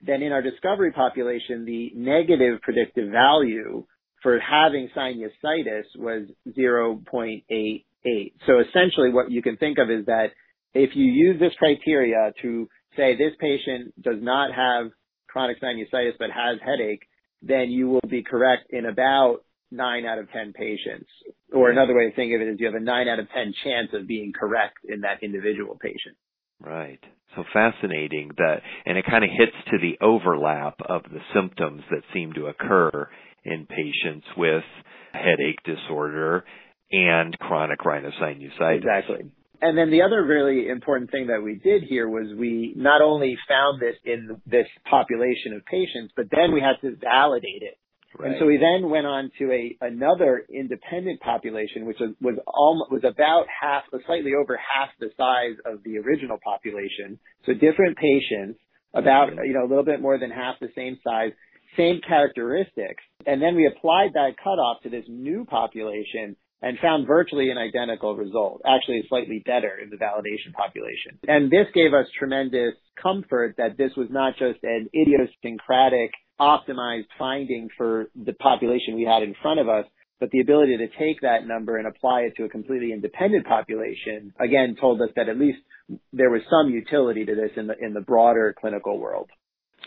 then 0.03 0.23
in 0.23 0.33
our 0.33 0.43
discovery 0.43 0.93
population, 0.93 1.65
the 1.65 1.93
negative 1.95 2.61
predictive 2.63 3.11
value 3.11 3.85
for 4.23 4.39
having 4.39 4.89
sinusitis 4.97 5.85
was 5.97 6.29
0.88. 6.49 7.85
So 8.47 8.61
essentially 8.61 9.11
what 9.11 9.31
you 9.31 9.43
can 9.43 9.57
think 9.57 9.79
of 9.79 9.91
is 9.91 10.07
that 10.07 10.29
if 10.75 10.91
you 10.95 11.05
use 11.05 11.41
this 11.41 11.53
criteria 11.59 12.33
to 12.43 12.69
say 12.97 13.17
this 13.17 13.33
patient 13.41 13.95
does 14.03 14.19
not 14.21 14.53
have 14.55 14.91
chronic 15.29 15.61
sinusitis 15.61 16.13
but 16.19 16.31
has 16.31 16.59
headache, 16.65 17.03
then 17.43 17.71
you 17.71 17.89
will 17.89 18.09
be 18.09 18.23
correct 18.23 18.71
in 18.71 18.87
about 18.87 19.41
9 19.71 20.05
out 20.05 20.19
of 20.19 20.31
10 20.33 20.53
patients. 20.53 21.09
Or 21.53 21.71
another 21.71 21.97
way 21.97 22.11
to 22.11 22.17
think 22.17 22.35
of 22.35 22.41
it 22.41 22.49
is 22.49 22.57
you 22.59 22.67
have 22.67 22.75
a 22.75 22.81
9 22.81 23.09
out 23.09 23.19
of 23.19 23.29
10 23.31 23.55
chance 23.65 23.89
of 23.95 24.07
being 24.07 24.33
correct 24.39 24.79
in 24.85 25.01
that 25.03 25.23
individual 25.23 25.79
patient. 25.81 26.17
Right. 26.61 27.01
So 27.37 27.45
fascinating 27.53 28.33
that, 28.37 28.57
and 28.85 28.99
it 28.99 29.05
kind 29.09 29.25
of 29.25 29.31
hits 29.31 29.57
to 29.71 29.79
the 29.79 30.05
overlap 30.05 30.81
of 30.85 31.03
the 31.05 31.21
symptoms 31.35 31.83
that 31.91 32.03
seem 32.13 32.33
to 32.35 32.47
occur 32.47 33.09
in 33.45 33.67
patients 33.67 34.27
with 34.37 34.65
headache 35.13 35.63
disorder 35.65 36.45
and 36.91 37.39
chronic 37.39 37.81
rhinosinusitis. 37.81 38.79
Exactly. 38.79 39.31
And 39.63 39.77
then 39.77 39.91
the 39.91 40.03
other 40.03 40.25
really 40.25 40.69
important 40.69 41.11
thing 41.11 41.27
that 41.27 41.43
we 41.43 41.55
did 41.63 41.83
here 41.85 42.09
was 42.09 42.35
we 42.37 42.73
not 42.77 43.03
only 43.03 43.37
found 43.49 43.81
this 43.81 43.97
in 44.05 44.41
this 44.47 44.67
population 44.89 45.53
of 45.55 45.65
patients, 45.67 46.13
but 46.17 46.27
then 46.31 46.53
we 46.53 46.61
had 46.61 46.81
to 46.81 46.97
validate 46.97 47.63
it 47.63 47.77
Right. 48.19 48.33
And 48.33 48.37
so 48.41 48.47
we 48.47 48.59
then 48.59 48.91
went 48.91 49.07
on 49.07 49.31
to 49.39 49.53
a 49.53 49.77
another 49.81 50.45
independent 50.53 51.21
population, 51.21 51.87
which 51.87 51.99
was 52.01 52.11
was 52.21 52.37
almost 52.47 52.91
was 52.91 53.05
about 53.05 53.47
half, 53.49 53.85
slightly 54.07 54.33
over 54.35 54.59
half 54.59 54.91
the 54.99 55.11
size 55.17 55.57
of 55.65 55.83
the 55.85 55.99
original 55.99 56.39
population. 56.43 57.19
So 57.47 57.53
different 57.53 57.97
patients, 57.97 58.59
about 58.95 59.31
you 59.45 59.55
know 59.55 59.65
a 59.65 59.69
little 59.69 59.85
bit 59.85 60.01
more 60.01 60.19
than 60.19 60.31
half 60.31 60.59
the 60.61 60.71
same 60.75 60.99
size, 61.05 61.31
same 61.77 62.01
characteristics, 62.07 63.03
and 63.27 63.41
then 63.41 63.55
we 63.55 63.67
applied 63.67 64.11
that 64.15 64.35
cutoff 64.43 64.83
to 64.83 64.91
this 64.91 65.05
new 65.09 65.45
population 65.45 66.37
and 66.63 66.79
found 66.79 67.07
virtually 67.07 67.51
an 67.51 67.59
identical 67.59 68.17
result, 68.17 68.61
actually 68.67 69.03
slightly 69.09 69.43
better 69.47 69.79
in 69.83 69.89
the 69.89 69.97
validation 69.97 70.53
population. 70.53 71.19
And 71.27 71.51
this 71.51 71.67
gave 71.75 71.95
us 71.95 72.07
tremendous 72.19 72.75
comfort 73.01 73.55
that 73.57 73.79
this 73.79 73.93
was 73.97 74.09
not 74.11 74.35
just 74.37 74.63
an 74.63 74.89
idiosyncratic 74.95 76.11
optimized 76.41 77.07
finding 77.19 77.69
for 77.77 78.07
the 78.17 78.33
population 78.33 78.97
we 78.97 79.05
had 79.05 79.23
in 79.23 79.35
front 79.43 79.61
of 79.61 79.69
us. 79.69 79.85
But 80.19 80.31
the 80.31 80.41
ability 80.41 80.77
to 80.77 80.87
take 80.87 81.23
that 81.23 81.47
number 81.47 81.79
and 81.79 81.87
apply 81.87 82.23
it 82.23 82.35
to 82.37 82.45
a 82.45 82.49
completely 82.49 82.93
independent 82.93 83.47
population, 83.47 84.35
again, 84.39 84.77
told 84.79 85.01
us 85.01 85.09
that 85.17 85.29
at 85.29 85.39
least 85.39 85.59
there 86.13 86.31
was 86.31 86.43
some 86.51 86.71
utility 86.71 87.25
to 87.25 87.35
this 87.35 87.51
in 87.57 87.67
the, 87.67 87.75
in 87.81 87.95
the 87.95 88.03
broader 88.03 88.55
clinical 88.59 88.99
world. 88.99 89.31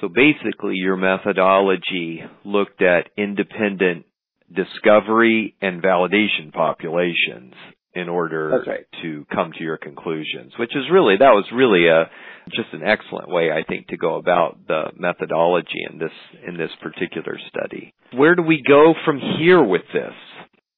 So 0.02 0.10
basically 0.10 0.76
your 0.76 0.98
methodology 0.98 2.24
looked 2.44 2.82
at 2.82 3.10
independent 3.16 4.06
discovery 4.52 5.56
and 5.62 5.84
validation 5.84 6.52
populations 6.52 7.54
in 7.96 8.10
order 8.10 8.64
right. 8.66 8.86
to 9.02 9.26
come 9.34 9.52
to 9.58 9.64
your 9.64 9.78
conclusions, 9.78 10.54
which 10.58 10.76
is 10.76 10.84
really, 10.92 11.16
that 11.20 11.34
was 11.34 11.46
really 11.54 11.88
a, 11.88 12.10
just 12.50 12.74
an 12.74 12.82
excellent 12.84 13.30
way, 13.30 13.52
I 13.52 13.64
think, 13.64 13.88
to 13.88 13.98
go 13.98 14.16
about 14.16 14.66
the 14.68 14.92
methodology 14.98 15.86
in 15.90 16.00
this, 16.00 16.12
in 16.48 16.58
this 16.58 16.72
particular 16.82 17.38
study. 17.50 17.94
Where 18.14 18.36
do 18.36 18.42
we 18.42 18.64
go 18.68 18.94
from 19.06 19.20
here 19.40 19.64
with 19.64 19.84
this? 19.94 20.14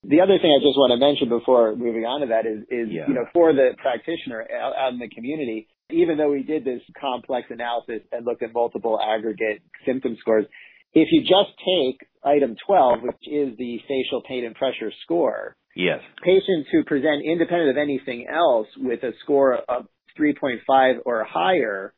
The 0.04 0.20
other 0.20 0.38
thing 0.40 0.54
I 0.54 0.62
just 0.62 0.78
want 0.78 0.92
to 0.92 1.04
mention 1.04 1.28
before 1.28 1.74
moving 1.74 2.04
on 2.04 2.20
to 2.20 2.28
that 2.28 2.46
is, 2.46 2.62
is 2.70 2.92
Yeah. 2.92 3.08
you 3.08 3.14
know, 3.14 3.26
for 3.32 3.52
the 3.52 3.74
practitioner 3.78 4.46
out 4.54 4.76
out 4.76 4.92
in 4.92 5.00
the 5.00 5.08
community, 5.08 5.66
even 5.90 6.16
though 6.16 6.30
we 6.30 6.42
did 6.44 6.64
this 6.64 6.80
complex 7.00 7.48
analysis 7.50 8.02
and 8.12 8.24
looked 8.24 8.42
at 8.42 8.52
multiple 8.52 9.00
aggregate 9.00 9.62
symptom 9.84 10.16
scores, 10.20 10.46
if 10.92 11.08
you 11.10 11.22
just 11.22 11.58
take 11.58 12.06
item 12.24 12.54
12, 12.66 13.02
which 13.02 13.26
is 13.26 13.56
the 13.58 13.80
facial 13.88 14.22
pain 14.22 14.44
and 14.44 14.54
pressure 14.54 14.92
score, 15.02 15.56
Yes. 15.76 16.00
patients 16.22 16.68
who 16.72 16.84
present 16.84 17.22
independent 17.24 17.70
of 17.70 17.76
anything 17.76 18.26
else 18.32 18.66
with 18.76 19.02
a 19.02 19.12
score 19.22 19.54
of 19.54 19.86
3.5 20.18 20.94
or 21.04 21.24
higher 21.24 21.92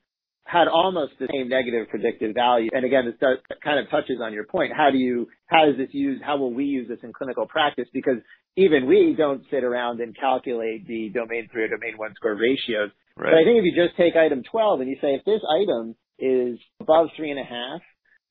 had 0.44 0.66
almost 0.66 1.12
the 1.20 1.28
same 1.30 1.48
negative 1.48 1.88
predictive 1.90 2.34
value. 2.34 2.70
And 2.72 2.84
again, 2.84 3.04
this 3.04 3.14
does, 3.20 3.36
kind 3.62 3.78
of 3.78 3.90
touches 3.90 4.18
on 4.22 4.32
your 4.32 4.44
point. 4.44 4.72
How 4.74 4.90
do 4.90 4.96
you, 4.96 5.28
how 5.46 5.66
does 5.66 5.76
this 5.76 5.90
use, 5.92 6.20
how 6.24 6.38
will 6.38 6.52
we 6.52 6.64
use 6.64 6.88
this 6.88 6.98
in 7.02 7.12
clinical 7.12 7.46
practice? 7.46 7.86
Because 7.92 8.16
even 8.56 8.86
we 8.86 9.14
don't 9.16 9.42
sit 9.50 9.62
around 9.62 10.00
and 10.00 10.16
calculate 10.18 10.88
the 10.88 11.10
domain 11.12 11.48
three 11.52 11.64
or 11.64 11.68
domain 11.68 11.98
one 11.98 12.14
score 12.16 12.34
ratios. 12.34 12.90
Right. 13.14 13.30
But 13.30 13.38
I 13.38 13.44
think 13.44 13.58
if 13.58 13.64
you 13.64 13.74
just 13.76 13.96
take 13.96 14.16
item 14.16 14.42
12 14.50 14.80
and 14.80 14.88
you 14.88 14.96
say 15.02 15.14
if 15.14 15.24
this 15.24 15.42
item 15.62 15.94
is 16.18 16.58
above 16.80 17.08
three 17.14 17.30
and 17.30 17.38
a 17.38 17.44
half, 17.44 17.80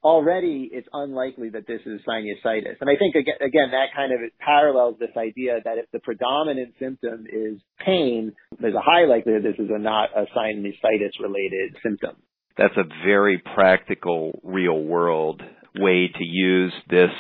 already 0.04 0.70
it's 0.72 0.88
unlikely 0.94 1.50
that 1.50 1.68
this 1.68 1.82
is 1.86 2.02
sinusitis. 2.08 2.78
And 2.82 2.90
I 2.90 2.96
think 2.98 3.16
again, 3.16 3.36
again, 3.42 3.72
that 3.72 3.96
kind 3.96 4.14
of 4.14 4.20
parallels 4.40 4.96
this 5.00 5.16
idea 5.18 5.60
that 5.64 5.78
if 5.78 5.86
the 5.92 6.00
predominant 6.00 6.74
symptom 6.80 7.26
is 7.32 7.60
pain, 7.84 8.34
there's 8.60 8.76
a 8.76 8.82
high 8.82 9.06
likelihood 9.06 9.44
this 9.44 9.60
is 9.60 9.70
a 9.74 9.80
not 9.80 10.10
a 10.16 10.26
sinusitis 10.38 11.12
related 11.22 11.76
symptom. 11.84 12.16
That's 12.58 12.78
a 12.78 12.84
very 13.06 13.42
practical, 13.56 14.40
real 14.44 14.82
world 14.82 15.42
way 15.76 16.08
to 16.08 16.24
use 16.24 16.74
this 16.90 17.12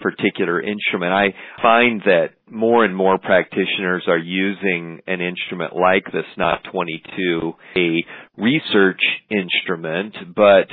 particular 0.00 0.60
instrument. 0.60 1.12
I 1.12 1.28
find 1.62 2.02
that 2.02 2.30
more 2.50 2.84
and 2.84 2.94
more 2.94 3.18
practitioners 3.18 4.04
are 4.08 4.18
using 4.18 5.00
an 5.06 5.20
instrument 5.20 5.74
like 5.74 6.04
the 6.12 6.22
SNOT 6.34 6.64
22, 6.72 7.52
a 7.76 8.04
research 8.36 9.00
instrument, 9.30 10.14
but 10.34 10.66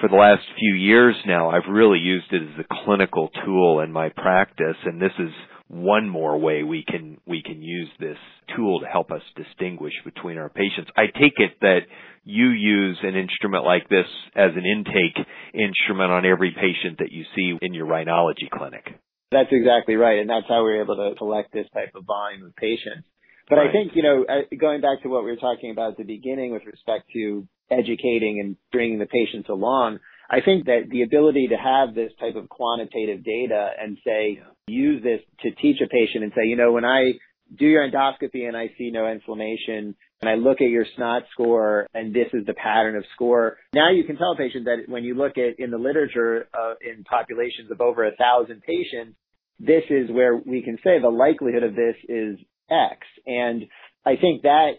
for 0.00 0.08
the 0.08 0.16
last 0.16 0.42
few 0.58 0.74
years 0.74 1.14
now, 1.26 1.50
I've 1.50 1.70
really 1.70 1.98
used 1.98 2.32
it 2.32 2.42
as 2.42 2.64
a 2.64 2.84
clinical 2.84 3.30
tool 3.44 3.80
in 3.80 3.92
my 3.92 4.08
practice, 4.08 4.76
and 4.84 5.00
this 5.00 5.12
is 5.18 5.30
one 5.68 6.08
more 6.08 6.36
way 6.36 6.64
we 6.64 6.84
can 6.86 7.18
we 7.26 7.42
can 7.42 7.62
use 7.62 7.88
this 8.00 8.16
tool 8.56 8.80
to 8.80 8.86
help 8.86 9.12
us 9.12 9.22
distinguish 9.36 9.92
between 10.04 10.36
our 10.36 10.48
patients. 10.48 10.90
I 10.96 11.06
take 11.06 11.34
it 11.36 11.60
that 11.60 11.80
you 12.24 12.48
use 12.48 12.98
an 13.02 13.14
instrument 13.14 13.64
like 13.64 13.88
this 13.88 14.06
as 14.34 14.50
an 14.56 14.64
intake 14.66 15.24
instrument 15.54 16.10
on 16.10 16.26
every 16.26 16.50
patient 16.50 16.98
that 16.98 17.12
you 17.12 17.24
see 17.36 17.56
in 17.62 17.72
your 17.72 17.86
rhinology 17.86 18.50
clinic. 18.52 18.84
That's 19.30 19.50
exactly 19.52 19.94
right. 19.94 20.18
And 20.18 20.28
that's 20.28 20.46
how 20.48 20.64
we're 20.64 20.82
able 20.82 20.96
to 20.96 21.14
collect 21.16 21.52
this 21.52 21.66
type 21.72 21.92
of 21.94 22.04
volume 22.04 22.44
of 22.44 22.56
patients. 22.56 23.06
But 23.50 23.56
Right. 23.56 23.68
I 23.68 23.72
think, 23.72 23.96
you 23.96 24.02
know, 24.04 24.24
uh, 24.24 24.42
going 24.56 24.80
back 24.80 25.02
to 25.02 25.08
what 25.08 25.24
we 25.24 25.30
were 25.30 25.36
talking 25.36 25.72
about 25.72 25.92
at 25.92 25.96
the 25.98 26.04
beginning 26.04 26.52
with 26.52 26.64
respect 26.64 27.10
to 27.14 27.46
educating 27.68 28.38
and 28.38 28.56
bringing 28.70 29.00
the 29.00 29.06
patients 29.06 29.48
along, 29.48 29.98
I 30.30 30.40
think 30.40 30.66
that 30.66 30.88
the 30.88 31.02
ability 31.02 31.48
to 31.48 31.56
have 31.56 31.92
this 31.92 32.12
type 32.20 32.36
of 32.36 32.48
quantitative 32.48 33.24
data 33.24 33.70
and 33.76 33.98
say, 34.06 34.40
use 34.68 35.02
this 35.02 35.20
to 35.40 35.50
teach 35.50 35.80
a 35.84 35.88
patient 35.88 36.22
and 36.22 36.32
say, 36.32 36.46
you 36.46 36.54
know, 36.54 36.70
when 36.70 36.84
I 36.84 37.14
do 37.58 37.66
your 37.66 37.82
endoscopy 37.88 38.46
and 38.46 38.56
I 38.56 38.70
see 38.78 38.92
no 38.92 39.10
inflammation 39.10 39.96
and 40.20 40.30
I 40.30 40.36
look 40.36 40.60
at 40.60 40.68
your 40.68 40.86
snot 40.96 41.24
score 41.32 41.88
and 41.92 42.14
this 42.14 42.28
is 42.32 42.46
the 42.46 42.54
pattern 42.54 42.94
of 42.94 43.04
score, 43.14 43.58
now 43.74 43.90
you 43.90 44.04
can 44.04 44.16
tell 44.16 44.32
a 44.32 44.36
patient 44.36 44.66
that 44.66 44.84
when 44.86 45.02
you 45.02 45.14
look 45.14 45.36
at 45.36 45.58
in 45.58 45.72
the 45.72 45.78
literature 45.78 46.48
uh, 46.54 46.74
in 46.80 47.02
populations 47.02 47.72
of 47.72 47.80
over 47.80 48.06
a 48.06 48.14
thousand 48.14 48.62
patients, 48.62 49.16
this 49.58 49.82
is 49.90 50.08
where 50.12 50.36
we 50.36 50.62
can 50.62 50.78
say 50.84 51.00
the 51.00 51.10
likelihood 51.10 51.64
of 51.64 51.74
this 51.74 51.96
is 52.08 52.38
X. 52.70 53.06
And 53.26 53.64
I 54.04 54.16
think 54.16 54.42
that 54.42 54.72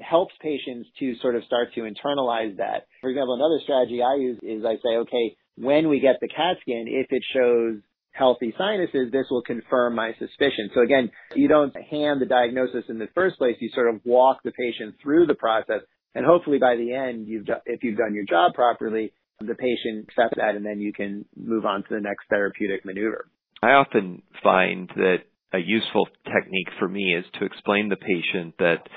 helps 0.00 0.34
patients 0.40 0.88
to 0.98 1.14
sort 1.20 1.36
of 1.36 1.44
start 1.44 1.74
to 1.74 1.80
internalize 1.80 2.56
that. 2.56 2.86
For 3.00 3.10
example, 3.10 3.34
another 3.34 3.60
strategy 3.62 4.02
I 4.02 4.16
use 4.16 4.38
is 4.42 4.64
I 4.64 4.76
say, 4.76 4.96
okay, 5.06 5.36
when 5.56 5.88
we 5.88 6.00
get 6.00 6.16
the 6.20 6.28
CAT 6.28 6.56
scan, 6.62 6.86
if 6.88 7.06
it 7.10 7.22
shows 7.34 7.80
healthy 8.12 8.54
sinuses, 8.56 9.10
this 9.12 9.26
will 9.30 9.42
confirm 9.42 9.94
my 9.94 10.12
suspicion. 10.18 10.70
So 10.74 10.82
again, 10.82 11.10
you 11.34 11.48
don't 11.48 11.74
hand 11.74 12.20
the 12.20 12.26
diagnosis 12.26 12.84
in 12.88 12.98
the 12.98 13.08
first 13.14 13.38
place. 13.38 13.56
You 13.60 13.70
sort 13.74 13.94
of 13.94 14.00
walk 14.04 14.40
the 14.44 14.52
patient 14.52 14.96
through 15.02 15.26
the 15.26 15.34
process. 15.34 15.80
And 16.14 16.26
hopefully 16.26 16.58
by 16.58 16.76
the 16.76 16.92
end, 16.94 17.26
you've, 17.26 17.46
if 17.66 17.82
you've 17.82 17.98
done 17.98 18.14
your 18.14 18.24
job 18.24 18.54
properly, 18.54 19.12
the 19.40 19.54
patient 19.54 20.08
accepts 20.08 20.36
that 20.36 20.54
and 20.54 20.64
then 20.64 20.78
you 20.78 20.92
can 20.92 21.24
move 21.36 21.64
on 21.64 21.82
to 21.82 21.88
the 21.90 22.00
next 22.00 22.26
therapeutic 22.28 22.84
maneuver. 22.84 23.26
I 23.62 23.70
often 23.70 24.22
find 24.42 24.88
that 24.96 25.18
a 25.52 25.58
useful 25.58 26.08
technique 26.24 26.68
for 26.78 26.88
me 26.88 27.14
is 27.14 27.24
to 27.38 27.44
explain 27.44 27.88
the 27.88 27.96
patient 27.96 28.54
that 28.58 28.88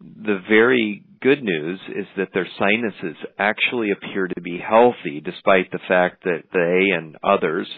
the 0.00 0.40
very 0.48 1.04
good 1.20 1.42
news 1.42 1.78
is 1.94 2.06
that 2.16 2.28
their 2.32 2.48
sinuses 2.58 3.16
actually 3.38 3.90
appear 3.90 4.26
to 4.28 4.40
be 4.40 4.58
healthy 4.58 5.20
despite 5.22 5.70
the 5.70 5.80
fact 5.86 6.24
that 6.24 6.44
they 6.52 6.96
and 6.96 7.16
others 7.22 7.68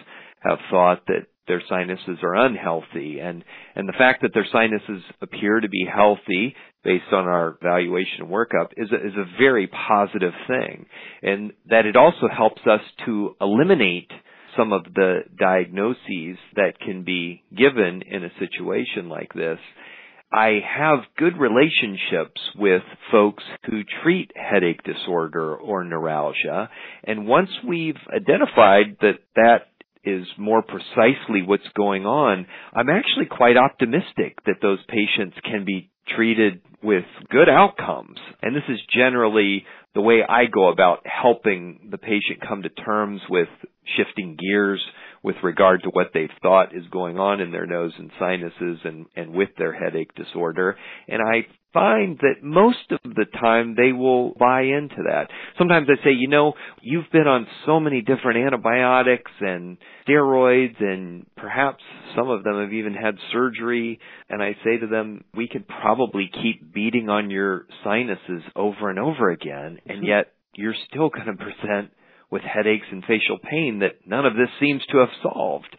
have 0.40 0.58
thought 0.70 1.04
that 1.06 1.26
their 1.48 1.62
sinuses 1.68 2.18
are 2.22 2.36
unhealthy. 2.36 3.18
And 3.18 3.44
and 3.74 3.88
the 3.88 3.94
fact 3.98 4.22
that 4.22 4.30
their 4.32 4.46
sinuses 4.52 5.02
appear 5.20 5.60
to 5.60 5.68
be 5.68 5.86
healthy 5.92 6.54
based 6.84 7.12
on 7.12 7.24
our 7.24 7.58
evaluation 7.60 8.26
workup 8.26 8.70
is 8.76 8.90
a, 8.92 8.96
is 9.06 9.14
a 9.16 9.38
very 9.38 9.66
positive 9.66 10.32
thing. 10.46 10.86
And 11.22 11.52
that 11.68 11.86
it 11.86 11.96
also 11.96 12.28
helps 12.34 12.62
us 12.62 12.80
to 13.06 13.34
eliminate 13.40 14.10
some 14.56 14.72
of 14.72 14.84
the 14.94 15.20
diagnoses 15.38 16.38
that 16.56 16.78
can 16.80 17.04
be 17.04 17.42
given 17.56 18.02
in 18.02 18.24
a 18.24 18.30
situation 18.38 19.08
like 19.08 19.32
this 19.34 19.58
I 20.32 20.60
have 20.66 21.00
good 21.18 21.36
relationships 21.38 22.40
with 22.56 22.82
folks 23.10 23.44
who 23.66 23.82
treat 24.02 24.30
headache 24.34 24.82
disorder 24.82 25.54
or 25.54 25.84
neuralgia. 25.84 26.70
And 27.04 27.26
once 27.26 27.50
we've 27.68 27.98
identified 28.08 28.96
that 29.02 29.18
that 29.36 29.66
is 30.04 30.26
more 30.38 30.62
precisely 30.62 31.42
what's 31.44 31.68
going 31.76 32.06
on, 32.06 32.46
I'm 32.72 32.88
actually 32.88 33.26
quite 33.26 33.58
optimistic 33.58 34.38
that 34.46 34.56
those 34.62 34.78
patients 34.88 35.36
can 35.44 35.66
be 35.66 35.90
treated 36.16 36.62
with 36.82 37.04
good 37.30 37.48
outcomes. 37.50 38.18
And 38.40 38.56
this 38.56 38.64
is 38.70 38.80
generally 38.92 39.64
the 39.94 40.00
way 40.00 40.20
I 40.26 40.46
go 40.46 40.68
about 40.70 41.00
helping 41.04 41.88
the 41.90 41.98
patient 41.98 42.40
come 42.46 42.62
to 42.62 42.68
terms 42.68 43.20
with 43.28 43.48
shifting 43.96 44.36
gears 44.36 44.82
with 45.22 45.36
regard 45.42 45.82
to 45.82 45.90
what 45.90 46.08
they've 46.12 46.28
thought 46.40 46.74
is 46.74 46.84
going 46.90 47.18
on 47.18 47.40
in 47.40 47.52
their 47.52 47.66
nose 47.66 47.92
and 47.98 48.10
sinuses 48.18 48.80
and, 48.84 49.06
and 49.14 49.32
with 49.32 49.50
their 49.56 49.72
headache 49.72 50.14
disorder. 50.14 50.76
And 51.06 51.22
I 51.22 51.46
find 51.72 52.18
that 52.18 52.42
most 52.42 52.90
of 52.90 53.14
the 53.14 53.24
time 53.40 53.74
they 53.76 53.92
will 53.92 54.34
buy 54.34 54.62
into 54.62 55.04
that. 55.08 55.28
Sometimes 55.56 55.88
I 55.88 56.02
say, 56.04 56.10
you 56.10 56.28
know, 56.28 56.52
you've 56.82 57.10
been 57.12 57.26
on 57.26 57.46
so 57.66 57.80
many 57.80 58.02
different 58.02 58.44
antibiotics 58.44 59.30
and 59.40 59.78
steroids 60.06 60.82
and 60.82 61.26
perhaps 61.36 61.82
some 62.16 62.28
of 62.28 62.44
them 62.44 62.60
have 62.60 62.72
even 62.72 62.94
had 62.94 63.16
surgery. 63.32 64.00
And 64.28 64.42
I 64.42 64.54
say 64.64 64.78
to 64.78 64.86
them, 64.86 65.24
we 65.34 65.48
could 65.48 65.66
probably 65.66 66.30
keep 66.42 66.72
beating 66.74 67.08
on 67.08 67.30
your 67.30 67.66
sinuses 67.84 68.42
over 68.54 68.90
and 68.90 68.98
over 68.98 69.30
again. 69.30 69.78
And 69.86 70.06
yet 70.06 70.32
you're 70.54 70.74
still 70.88 71.08
going 71.08 71.26
to 71.26 71.34
present 71.34 71.90
with 72.30 72.42
headaches 72.42 72.86
and 72.90 73.02
facial 73.04 73.38
pain 73.38 73.80
that 73.80 74.06
none 74.06 74.26
of 74.26 74.34
this 74.34 74.48
seems 74.60 74.82
to 74.90 74.98
have 74.98 75.08
solved. 75.22 75.76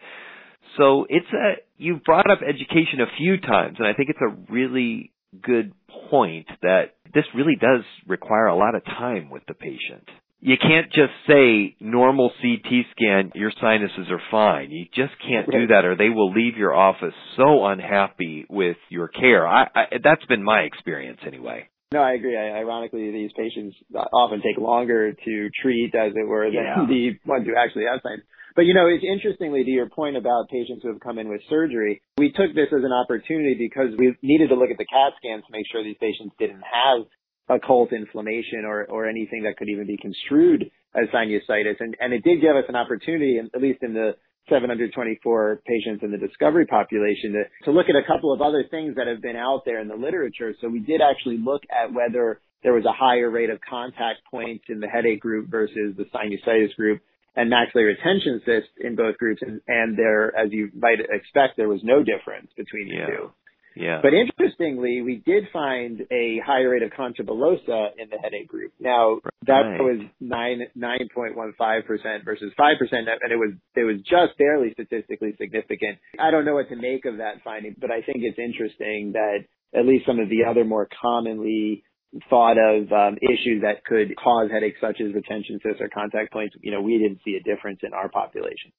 So 0.78 1.06
it's 1.08 1.26
a, 1.32 1.54
you've 1.76 2.04
brought 2.04 2.30
up 2.30 2.40
education 2.42 3.00
a 3.00 3.16
few 3.18 3.40
times 3.40 3.76
and 3.78 3.86
I 3.86 3.92
think 3.92 4.10
it's 4.10 4.20
a 4.20 4.52
really 4.52 5.12
good 5.42 5.72
point 6.10 6.46
that 6.62 6.94
this 7.12 7.24
really 7.34 7.56
does 7.56 7.84
require 8.06 8.46
a 8.46 8.56
lot 8.56 8.74
of 8.74 8.84
time 8.84 9.30
with 9.30 9.42
the 9.46 9.54
patient. 9.54 10.08
You 10.40 10.56
can't 10.60 10.92
just 10.92 11.12
say 11.26 11.74
normal 11.80 12.30
CT 12.42 12.84
scan, 12.92 13.32
your 13.34 13.52
sinuses 13.60 14.10
are 14.10 14.20
fine. 14.30 14.70
You 14.70 14.84
just 14.94 15.14
can't 15.26 15.50
do 15.50 15.68
that 15.68 15.84
or 15.84 15.96
they 15.96 16.10
will 16.10 16.32
leave 16.32 16.56
your 16.56 16.74
office 16.74 17.14
so 17.36 17.64
unhappy 17.64 18.44
with 18.50 18.76
your 18.90 19.08
care. 19.08 19.46
I, 19.48 19.68
I 19.74 19.84
that's 20.02 20.24
been 20.26 20.42
my 20.42 20.60
experience 20.60 21.20
anyway. 21.26 21.68
No, 21.92 22.02
I 22.02 22.14
agree. 22.14 22.36
I, 22.36 22.58
ironically, 22.58 23.10
these 23.12 23.30
patients 23.36 23.76
often 24.12 24.42
take 24.42 24.58
longer 24.58 25.12
to 25.12 25.50
treat, 25.62 25.94
as 25.94 26.12
it 26.14 26.26
were, 26.26 26.46
than 26.46 26.64
yeah. 26.64 26.86
the 26.88 27.18
ones 27.24 27.46
who 27.46 27.54
actually 27.56 27.84
have 27.90 28.00
sinus. 28.02 28.24
But 28.56 28.66
you 28.66 28.74
know, 28.74 28.86
it's 28.86 29.04
interestingly 29.04 29.64
to 29.64 29.70
your 29.70 29.88
point 29.88 30.16
about 30.16 30.48
patients 30.48 30.82
who 30.82 30.88
have 30.88 31.00
come 31.00 31.18
in 31.18 31.28
with 31.28 31.40
surgery, 31.50 32.02
we 32.18 32.30
took 32.30 32.54
this 32.54 32.70
as 32.70 32.84
an 32.84 32.92
opportunity 32.92 33.56
because 33.58 33.90
we 33.98 34.14
needed 34.22 34.48
to 34.48 34.54
look 34.54 34.70
at 34.70 34.78
the 34.78 34.86
CAT 34.86 35.12
scans 35.18 35.42
to 35.46 35.52
make 35.52 35.66
sure 35.70 35.82
these 35.82 35.98
patients 36.00 36.34
didn't 36.38 36.62
have 36.62 37.06
occult 37.48 37.92
inflammation 37.92 38.64
or, 38.64 38.86
or 38.86 39.08
anything 39.08 39.42
that 39.42 39.56
could 39.56 39.68
even 39.68 39.86
be 39.86 39.98
construed 39.98 40.70
as 40.94 41.08
sinusitis. 41.10 41.80
And, 41.80 41.96
and 42.00 42.12
it 42.12 42.22
did 42.22 42.40
give 42.40 42.54
us 42.56 42.64
an 42.68 42.76
opportunity, 42.76 43.38
at 43.38 43.60
least 43.60 43.82
in 43.82 43.92
the 43.92 44.14
724 44.48 45.62
patients 45.66 46.02
in 46.02 46.10
the 46.10 46.18
discovery 46.18 46.66
population 46.66 47.32
to, 47.32 47.44
to 47.64 47.70
look 47.70 47.86
at 47.88 47.96
a 47.96 48.06
couple 48.06 48.32
of 48.32 48.40
other 48.40 48.64
things 48.70 48.96
that 48.96 49.06
have 49.06 49.22
been 49.22 49.36
out 49.36 49.62
there 49.64 49.80
in 49.80 49.88
the 49.88 49.96
literature. 49.96 50.54
So 50.60 50.68
we 50.68 50.80
did 50.80 51.00
actually 51.00 51.38
look 51.38 51.62
at 51.70 51.92
whether 51.92 52.40
there 52.62 52.72
was 52.72 52.84
a 52.84 52.92
higher 52.92 53.30
rate 53.30 53.50
of 53.50 53.60
contact 53.68 54.20
points 54.30 54.64
in 54.68 54.80
the 54.80 54.88
headache 54.88 55.20
group 55.20 55.50
versus 55.50 55.94
the 55.96 56.04
sinusitis 56.14 56.74
group 56.76 57.00
and 57.36 57.50
maxillary 57.50 57.94
retention 57.94 58.40
cysts 58.44 58.70
in 58.80 58.96
both 58.96 59.18
groups. 59.18 59.42
And, 59.42 59.60
and 59.66 59.98
there, 59.98 60.34
as 60.36 60.52
you 60.52 60.70
might 60.74 61.00
expect, 61.00 61.56
there 61.56 61.68
was 61.68 61.80
no 61.82 62.02
difference 62.02 62.50
between 62.56 62.88
the 62.88 62.94
yeah. 62.94 63.06
two. 63.06 63.32
Yeah. 63.76 64.00
But 64.02 64.12
interestingly, 64.14 65.02
we 65.02 65.22
did 65.24 65.44
find 65.52 66.00
a 66.10 66.40
higher 66.46 66.70
rate 66.70 66.82
of 66.82 66.92
concha 66.96 67.22
in 67.22 68.08
the 68.10 68.18
headache 68.22 68.48
group. 68.48 68.72
Now 68.78 69.18
that 69.46 69.52
right. 69.52 69.80
was 69.80 70.00
nine 70.20 70.62
nine 70.74 71.08
point 71.14 71.36
one 71.36 71.54
five 71.58 71.84
percent 71.86 72.24
versus 72.24 72.52
five 72.56 72.76
percent, 72.78 73.08
and 73.08 73.32
it 73.32 73.36
was 73.36 73.52
it 73.74 73.84
was 73.84 73.96
just 74.02 74.38
barely 74.38 74.72
statistically 74.72 75.34
significant. 75.38 75.98
I 76.18 76.30
don't 76.30 76.44
know 76.44 76.54
what 76.54 76.68
to 76.68 76.76
make 76.76 77.04
of 77.04 77.18
that 77.18 77.42
finding, 77.42 77.74
but 77.78 77.90
I 77.90 78.02
think 78.02 78.18
it's 78.22 78.38
interesting 78.38 79.12
that 79.12 79.44
at 79.74 79.86
least 79.86 80.06
some 80.06 80.20
of 80.20 80.28
the 80.28 80.44
other 80.48 80.64
more 80.64 80.88
commonly 81.02 81.82
thought 82.30 82.56
of 82.58 82.92
um, 82.92 83.18
issues 83.22 83.62
that 83.62 83.84
could 83.84 84.14
cause 84.16 84.50
headaches, 84.50 84.78
such 84.80 85.00
as 85.00 85.12
retention 85.12 85.58
cysts 85.62 85.80
or 85.80 85.88
contact 85.88 86.32
points, 86.32 86.54
you 86.62 86.70
know, 86.70 86.80
we 86.80 86.98
didn't 86.98 87.18
see 87.24 87.34
a 87.34 87.42
difference 87.42 87.80
in 87.82 87.92
our 87.92 88.08
population. 88.08 88.70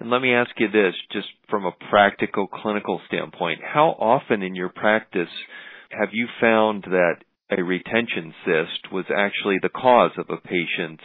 And 0.00 0.10
let 0.10 0.22
me 0.22 0.34
ask 0.34 0.50
you 0.58 0.68
this, 0.68 0.94
just 1.12 1.28
from 1.48 1.64
a 1.64 1.72
practical 1.90 2.46
clinical 2.46 3.00
standpoint, 3.06 3.60
how 3.62 3.90
often 3.98 4.42
in 4.42 4.54
your 4.54 4.68
practice 4.68 5.28
have 5.90 6.08
you 6.12 6.26
found 6.40 6.84
that 6.84 7.16
a 7.50 7.62
retention 7.62 8.34
cyst 8.44 8.92
was 8.92 9.04
actually 9.14 9.58
the 9.62 9.68
cause 9.68 10.12
of 10.18 10.26
a 10.30 10.36
patient's 10.36 11.04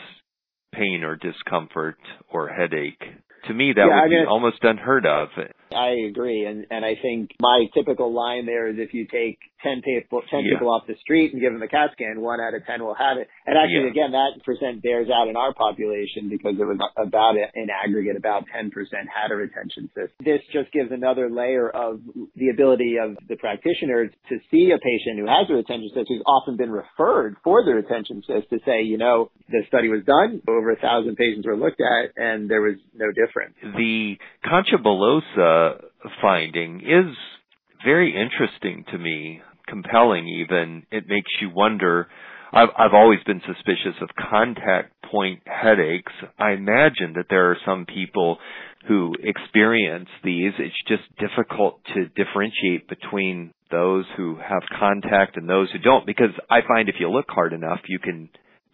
pain 0.73 1.03
or 1.03 1.15
discomfort 1.15 1.97
or 2.31 2.49
headache? 2.49 3.03
To 3.47 3.53
me, 3.53 3.73
that 3.73 3.85
yeah, 3.87 3.95
would 3.95 4.03
I 4.03 4.07
mean, 4.07 4.23
be 4.23 4.27
almost 4.27 4.63
unheard 4.63 5.05
of. 5.05 5.29
I 5.73 6.09
agree, 6.09 6.45
and 6.45 6.65
and 6.69 6.85
I 6.85 6.95
think 7.01 7.31
my 7.39 7.65
typical 7.73 8.13
line 8.13 8.45
there 8.45 8.67
is 8.67 8.75
if 8.77 8.93
you 8.93 9.05
take 9.05 9.39
ten 9.63 9.81
people 9.81 10.21
ten 10.29 10.45
yeah. 10.45 10.55
people 10.55 10.69
off 10.69 10.87
the 10.87 10.95
street 11.01 11.33
and 11.33 11.41
give 11.41 11.53
them 11.53 11.61
a 11.61 11.67
CAT 11.67 11.91
scan, 11.93 12.21
one 12.21 12.39
out 12.39 12.53
of 12.53 12.65
ten 12.65 12.83
will 12.83 12.95
have 12.95 13.17
it. 13.17 13.27
And 13.45 13.57
actually, 13.57 13.91
yeah. 13.91 14.07
again, 14.07 14.11
that 14.11 14.43
percent 14.45 14.81
bears 14.81 15.07
out 15.09 15.27
in 15.27 15.35
our 15.35 15.53
population 15.53 16.29
because 16.29 16.55
it 16.59 16.65
was 16.65 16.79
about 16.97 17.35
in 17.35 17.67
aggregate 17.69 18.17
about 18.17 18.45
ten 18.53 18.71
percent 18.71 19.07
had 19.09 19.31
a 19.31 19.35
retention 19.35 19.89
cyst. 19.93 20.13
This 20.23 20.41
just 20.51 20.71
gives 20.71 20.91
another 20.91 21.29
layer 21.29 21.69
of 21.69 22.01
the 22.35 22.49
ability 22.49 22.97
of 23.01 23.17
the 23.27 23.35
practitioner 23.35 24.07
to 24.07 24.35
see 24.51 24.71
a 24.71 24.79
patient 24.79 25.19
who 25.19 25.27
has 25.27 25.49
a 25.49 25.53
retention 25.53 25.89
cyst 25.93 26.07
who's 26.09 26.23
often 26.25 26.57
been 26.57 26.71
referred 26.71 27.35
for 27.43 27.63
the 27.63 27.73
retention 27.73 28.23
cyst 28.25 28.49
to 28.49 28.59
say, 28.65 28.81
you 28.81 28.97
know, 28.97 29.31
the 29.49 29.61
study 29.67 29.89
was 29.89 30.03
done, 30.05 30.41
over 30.47 30.71
a 30.71 30.79
thousand 30.79 31.15
patients 31.15 31.45
were 31.45 31.57
looked 31.57 31.81
at, 31.81 32.11
and 32.15 32.49
there 32.49 32.61
was 32.61 32.75
no 32.93 33.07
difference. 33.11 33.55
The 33.61 34.17
concha 34.45 34.77
bullosa 34.77 35.58
Uh, 35.59 35.73
finding 36.21 36.81
is 36.81 37.15
very 37.83 38.15
interesting 38.15 38.85
to 38.91 38.97
me, 38.97 39.41
compelling 39.67 40.27
even. 40.27 40.83
It 40.91 41.05
makes 41.07 41.29
you 41.41 41.49
wonder. 41.53 42.07
I've, 42.51 42.69
I've 42.77 42.93
always 42.93 43.19
been 43.25 43.41
suspicious 43.45 43.95
of 44.01 44.09
contact 44.29 44.93
point 45.11 45.41
headaches. 45.45 46.11
I 46.37 46.51
imagine 46.51 47.13
that 47.15 47.25
there 47.29 47.51
are 47.51 47.57
some 47.65 47.85
people 47.85 48.37
who 48.87 49.13
experience 49.21 50.09
these. 50.23 50.53
It's 50.57 50.75
just 50.87 51.03
difficult 51.19 51.81
to 51.93 52.05
differentiate 52.15 52.87
between 52.87 53.53
those 53.71 54.05
who 54.17 54.37
have 54.37 54.63
contact 54.79 55.37
and 55.37 55.49
those 55.49 55.69
who 55.71 55.79
don't 55.79 56.05
because 56.05 56.33
I 56.49 56.59
find 56.67 56.89
if 56.89 56.95
you 56.99 57.09
look 57.09 57.27
hard 57.29 57.53
enough, 57.53 57.79
you 57.87 57.99
can 57.99 58.29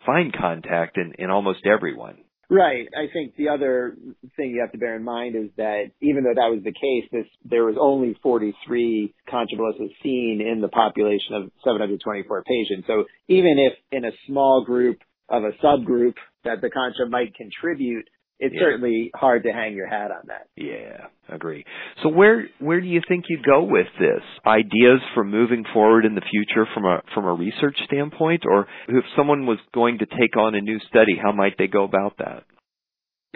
find 0.06 0.32
contact 0.34 0.98
in, 0.98 1.14
in 1.18 1.30
almost 1.30 1.66
everyone. 1.66 2.18
Right. 2.50 2.88
I 2.96 3.12
think 3.12 3.36
the 3.38 3.50
other 3.50 3.96
thing 4.38 4.52
you 4.52 4.62
have 4.62 4.72
to 4.74 4.78
bear 4.78 4.96
in 4.96 5.04
mind 5.04 5.36
is 5.36 5.50
that 5.58 5.92
even 6.02 6.24
though 6.24 6.36
that 6.36 6.54
was 6.54 6.62
the 6.64 6.72
case, 6.72 7.10
this 7.12 7.26
there 7.44 7.66
was 7.66 7.76
only 7.80 8.18
43 8.22 9.14
concha 9.30 9.56
seen 10.04 10.42
in 10.42 10.62
the 10.62 10.68
population 10.68 11.34
of 11.34 11.52
724 11.64 12.44
patients. 12.44 12.86
So 12.88 13.06
even 13.28 13.58
if 13.58 13.74
in 13.92 14.06
a 14.06 14.12
small 14.28 14.64
group 14.64 15.00
of 15.28 15.44
a 15.44 15.52
subgroup 15.64 16.14
that 16.44 16.62
the 16.62 16.70
concha 16.70 17.08
might 17.10 17.34
contribute, 17.34 18.08
it's 18.40 18.54
Yeah. 18.54 18.62
certainly 18.62 19.12
hard 19.16 19.44
to 19.44 19.52
hang 19.52 19.76
your 19.76 19.88
hat 19.88 20.12
on 20.12 20.24
that. 20.28 20.48
Yeah, 20.58 21.08
agree. 21.30 21.66
So 22.04 22.10
where 22.10 22.48
where 22.60 22.82
do 22.82 22.88
you 22.88 23.02
think 23.08 23.26
you 23.30 23.38
go 23.42 23.64
with 23.64 23.88
this? 24.00 24.24
Ideas 24.46 25.02
for 25.14 25.24
moving 25.24 25.64
forward 25.74 26.06
in 26.06 26.16
the 26.16 26.22
future 26.22 26.66
from 26.74 26.86
a 26.86 27.02
from 27.14 27.26
a 27.26 27.34
research 27.34 27.78
standpoint, 27.86 28.46
or 28.46 28.68
if 28.88 29.06
someone 29.16 29.46
was 29.46 29.60
going 29.74 30.00
to 30.00 30.06
take 30.06 30.36
on 30.38 30.56
a 30.56 30.62
new 30.62 30.80
study, 30.90 31.16
how 31.16 31.32
might 31.32 31.58
they 31.58 31.68
go 31.68 31.84
about 31.84 32.18
that? 32.18 32.44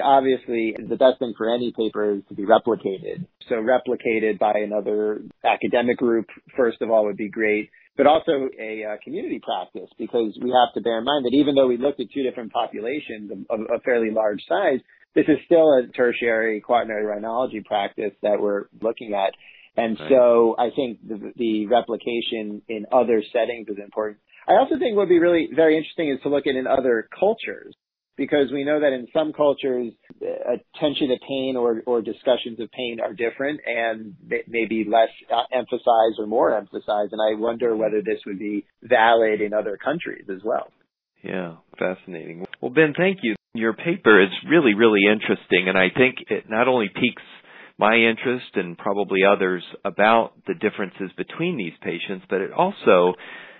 Obviously, 0.02 0.76
the 0.78 0.96
best 0.96 1.20
thing 1.20 1.34
for 1.38 1.54
any 1.54 1.74
paper 1.74 2.14
is 2.14 2.22
to 2.30 2.34
be 2.34 2.46
replicated. 2.46 3.26
So 3.50 3.56
replicated 3.56 4.40
by 4.40 4.54
another 4.54 5.22
academic 5.44 5.98
group, 5.98 6.28
first 6.56 6.82
of 6.82 6.90
all, 6.90 7.06
would 7.06 7.18
be 7.18 7.28
great, 7.30 7.70
but 7.98 8.08
also 8.08 8.50
a 8.60 8.84
uh, 8.86 8.98
community 9.04 9.42
practice 9.44 9.90
because 9.98 10.38
we 10.42 10.50
have 10.50 10.74
to 10.74 10.82
bear 10.82 11.00
in 11.00 11.04
mind 11.06 11.26
that 11.26 11.34
even 11.34 11.56
though 11.56 11.68
we 11.68 11.78
looked 11.78 12.00
at 12.00 12.08
two 12.14 12.24
different 12.24 12.52
populations 12.52 13.32
of, 13.32 13.60
of 13.60 13.68
a 13.74 13.80
fairly 13.82 14.12
large 14.12 14.42
size, 14.48 14.80
this 15.16 15.26
is 15.28 15.38
still 15.46 15.74
a 15.74 15.88
tertiary 15.88 16.62
quaternary 16.62 17.04
rhinology 17.04 17.64
practice 17.66 18.12
that 18.22 18.40
we're 18.40 18.66
looking 18.82 19.14
at. 19.14 19.34
And 19.76 20.00
Right. 20.00 20.10
so 20.10 20.56
I 20.58 20.70
think 20.76 21.00
the, 21.08 21.34
the 21.36 21.68
replication 21.68 22.62
in 22.68 22.86
other 22.92 23.24
settings 23.34 23.68
is 23.70 23.78
important. 23.84 24.20
I 24.48 24.54
also 24.54 24.78
think 24.80 24.96
what 24.96 25.04
would 25.04 25.10
be 25.10 25.20
really 25.20 25.50
very 25.56 25.78
interesting 25.78 26.10
is 26.10 26.20
to 26.24 26.30
look 26.30 26.48
at 26.48 26.56
in 26.56 26.68
other 26.68 27.08
cultures 27.18 27.76
because 28.20 28.52
we 28.52 28.66
know 28.66 28.82
that 28.82 28.92
in 28.92 29.08
some 29.14 29.32
cultures, 29.32 29.94
uh, 30.22 30.58
attention 30.76 31.08
to 31.08 31.16
pain 31.26 31.56
or, 31.58 31.82
or 31.88 32.02
discussions 32.02 32.60
of 32.60 32.70
pain 32.72 33.00
are 33.02 33.14
different 33.14 33.62
and 33.66 34.14
may- 34.28 34.44
maybe 34.46 34.86
less 34.88 35.08
uh, 35.34 35.44
emphasized 35.58 36.20
or 36.20 36.28
more 36.28 36.56
emphasized. 36.56 37.14
And 37.14 37.22
I 37.22 37.40
wonder 37.40 37.76
whether 37.76 38.02
this 38.02 38.20
would 38.28 38.38
be 38.38 38.66
valid 38.84 39.40
in 39.40 39.54
other 39.54 39.78
countries 39.78 40.26
as 40.30 40.42
well. 40.44 40.68
Yeah, 41.24 41.56
fascinating. 41.80 42.46
Well, 42.62 42.72
Ben, 42.72 42.94
thank 42.96 43.20
you. 43.24 43.36
Your 43.54 43.74
paper 43.74 44.22
is 44.22 44.30
really, 44.48 44.74
really 44.74 45.02
interesting, 45.12 45.68
and 45.70 45.78
I 45.78 45.88
think 45.90 46.18
it 46.30 46.50
not 46.50 46.68
only 46.68 46.90
piques 46.94 47.24
my 47.80 47.96
interest 47.96 48.52
and 48.56 48.78
probably 48.78 49.22
others 49.24 49.64
about 49.86 50.34
the 50.46 50.54
differences 50.54 51.10
between 51.18 51.58
these 51.58 51.74
patients, 51.82 52.26
but 52.30 52.42
it 52.42 52.52
also 52.52 53.14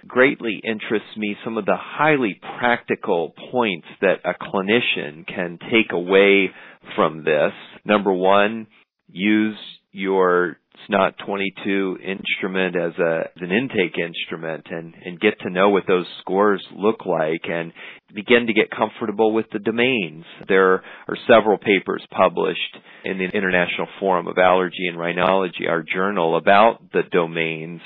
greatly 0.08 0.62
interests 0.64 1.18
me 1.18 1.36
some 1.44 1.58
of 1.58 1.66
the 1.66 1.78
highly 1.78 2.40
practical 2.60 3.34
points 3.52 3.88
that 4.02 4.20
a 4.26 4.34
clinician 4.34 5.26
can 5.28 5.60
take 5.72 5.92
away 5.92 6.50
from 6.96 7.24
this. 7.24 7.54
Number 7.86 8.14
one, 8.14 8.68
use 9.08 9.58
your 9.92 10.58
SNOT 10.88 11.16
22 11.26 11.98
instrument 12.04 12.76
as 12.76 12.94
a 13.00 13.22
as 13.36 13.42
an 13.42 13.52
intake 13.52 13.98
instrument 13.98 14.68
and 14.70 14.94
and 15.04 15.20
get 15.20 15.40
to 15.42 15.50
know 15.50 15.70
what 15.70 15.84
those 15.88 16.06
scores 16.22 16.64
look 16.74 17.06
like 17.06 17.42
and 17.50 17.74
begin 18.14 18.48
to 18.48 18.54
get 18.54 18.72
comfortable 18.72 19.34
with 19.34 19.48
the 19.52 19.60
domains. 19.60 20.26
There 20.48 20.76
are 21.08 21.18
several 21.28 21.58
papers 21.58 22.04
published 22.12 22.78
in 23.04 23.18
the 23.18 23.26
International 23.26 23.88
Forum 24.00 24.28
of 24.28 24.38
Allergy 24.38 24.88
and 24.88 24.98
Rhinology, 24.98 25.68
our 25.68 25.84
journal, 25.84 26.38
about 26.38 26.92
the 26.94 27.04
domains. 27.12 27.82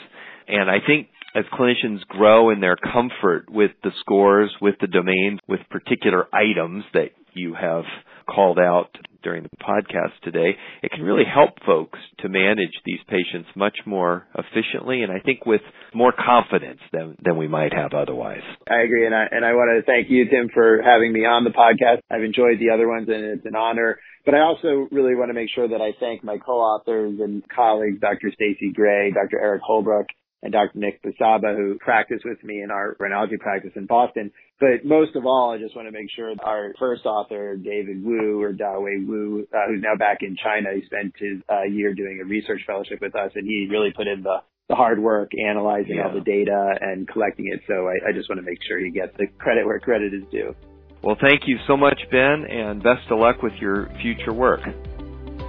And 0.48 0.70
I 0.70 0.78
think 0.86 1.08
as 1.36 1.46
clinicians 1.54 2.02
grow 2.08 2.50
in 2.50 2.60
their 2.60 2.76
comfort 2.76 3.50
with 3.50 3.72
the 3.84 3.92
scores, 4.00 4.52
with 4.62 4.76
the 4.82 4.88
domains, 4.88 5.40
with 5.48 5.60
particular 5.70 6.28
items 6.34 6.84
that 6.94 7.12
you 7.34 7.56
have 7.56 7.86
called 8.28 8.60
out 8.60 8.90
during 9.24 9.44
the 9.44 9.50
podcast 9.58 10.12
today, 10.22 10.52
it 10.84 10.92
can 10.92 11.02
really 11.02 11.24
help 11.24 11.52
folks 11.66 11.98
to 12.20 12.30
manage 12.30 12.72
these 12.86 13.00
patients 13.08 13.50
much 13.56 13.78
more 13.86 14.28
efficiently 14.36 15.02
and 15.02 15.12
I 15.12 15.20
think 15.20 15.46
with 15.46 15.62
more 15.94 16.14
confidence 16.14 16.80
than, 16.92 17.16
than 17.24 17.38
we 17.38 17.48
might 17.48 17.74
have 17.74 17.94
otherwise. 17.94 18.44
I 18.70 18.82
agree, 18.82 19.06
and 19.06 19.16
I 19.16 19.26
and 19.32 19.46
I 19.46 19.54
want 19.54 19.72
to 19.80 19.86
thank 19.90 20.10
you, 20.10 20.26
Tim, 20.30 20.50
for 20.54 20.82
having 20.84 21.14
me 21.14 21.22
on 21.22 21.44
the 21.44 21.52
podcast. 21.52 22.00
I've 22.12 22.24
enjoyed 22.24 22.60
the 22.60 22.72
other 22.74 22.88
ones, 22.88 23.08
and 23.08 23.24
it's 23.24 23.46
an 23.46 23.56
honor. 23.56 24.00
But 24.26 24.36
I 24.36 24.40
also 24.40 24.88
really 24.92 25.16
want 25.16 25.30
to 25.30 25.34
make 25.34 25.50
sure 25.54 25.68
that 25.68 25.82
I 25.82 25.92
thank 26.00 26.24
my 26.24 26.38
co-authors 26.38 27.20
and 27.20 27.44
colleagues, 27.50 28.00
Dr. 28.00 28.32
Stacey 28.34 28.72
Gray, 28.74 29.12
Dr. 29.12 29.40
Eric 29.40 29.62
Holbrook, 29.66 30.08
and 30.44 30.52
Dr. 30.52 30.78
Nick 30.78 31.02
Busaba, 31.02 31.56
who 31.56 31.78
practiced 31.80 32.26
with 32.26 32.44
me 32.44 32.62
in 32.62 32.70
our 32.70 32.96
rhinology 33.00 33.40
practice 33.40 33.72
in 33.76 33.86
Boston. 33.86 34.30
But 34.60 34.84
most 34.86 35.16
of 35.16 35.26
all, 35.26 35.52
I 35.52 35.58
just 35.58 35.76
want 35.76 35.88
to 35.88 35.92
make 35.92 36.08
sure 36.16 36.34
our 36.44 36.74
first 36.78 37.06
author, 37.06 37.56
David 37.56 38.04
Wu 38.04 38.42
or 38.42 38.52
Dawei 38.54 39.08
Wu, 39.08 39.48
uh, 39.54 39.58
who's 39.70 39.82
now 39.82 39.96
back 39.98 40.20
in 40.22 40.36
China, 40.36 40.70
he 40.76 40.86
spent 40.86 41.14
his 41.18 41.42
uh, 41.50 41.64
year 41.64 41.94
doing 41.94 42.20
a 42.22 42.26
research 42.26 42.62
fellowship 42.68 43.00
with 43.02 43.16
us, 43.16 43.32
and 43.36 43.48
he 43.48 43.68
really 43.72 43.92
put 43.96 44.08
in 44.08 44.22
the 44.22 44.38
the 44.70 44.76
hard 44.76 44.98
work 44.98 45.32
analyzing 45.50 45.98
Yeah. 45.98 46.08
all 46.08 46.14
the 46.14 46.22
data 46.22 46.76
and 46.80 47.06
collecting 47.06 47.48
it. 47.52 47.60
So 47.68 47.88
I, 47.90 48.10
I 48.10 48.12
just 48.14 48.30
want 48.30 48.40
to 48.40 48.46
make 48.46 48.60
sure 48.66 48.80
he 48.80 48.92
gets 48.92 49.12
the 49.18 49.28
credit 49.38 49.66
where 49.66 49.78
credit 49.80 50.14
is 50.14 50.24
due. 50.32 50.56
Well, 51.04 51.18
thank 51.20 51.48
you 51.48 51.58
so 51.68 51.76
much, 51.76 52.00
Ben, 52.12 52.46
and 52.50 52.82
best 52.82 53.12
of 53.12 53.20
luck 53.20 53.42
with 53.44 53.54
your 53.60 53.90
future 54.02 54.32
work. 54.32 54.62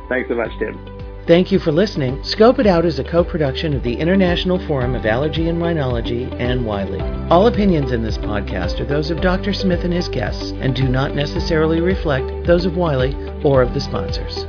Thanks 0.08 0.28
so 0.28 0.34
much, 0.34 0.50
Tim. 0.58 0.93
Thank 1.26 1.50
you 1.50 1.58
for 1.58 1.72
listening. 1.72 2.22
Scope 2.22 2.58
It 2.58 2.66
Out 2.66 2.84
is 2.84 2.98
a 2.98 3.04
co-production 3.04 3.72
of 3.72 3.82
the 3.82 3.94
International 3.94 4.58
Forum 4.66 4.94
of 4.94 5.06
Allergy 5.06 5.48
and 5.48 5.58
Rhinology 5.58 6.30
and 6.38 6.66
Wiley. 6.66 7.00
All 7.30 7.46
opinions 7.46 7.92
in 7.92 8.02
this 8.02 8.18
podcast 8.18 8.78
are 8.78 8.84
those 8.84 9.10
of 9.10 9.22
Dr. 9.22 9.54
Smith 9.54 9.84
and 9.84 9.94
his 9.94 10.06
guests 10.06 10.52
and 10.60 10.76
do 10.76 10.86
not 10.86 11.14
necessarily 11.14 11.80
reflect 11.80 12.46
those 12.46 12.66
of 12.66 12.76
Wiley 12.76 13.14
or 13.42 13.62
of 13.62 13.72
the 13.72 13.80
sponsors. 13.80 14.44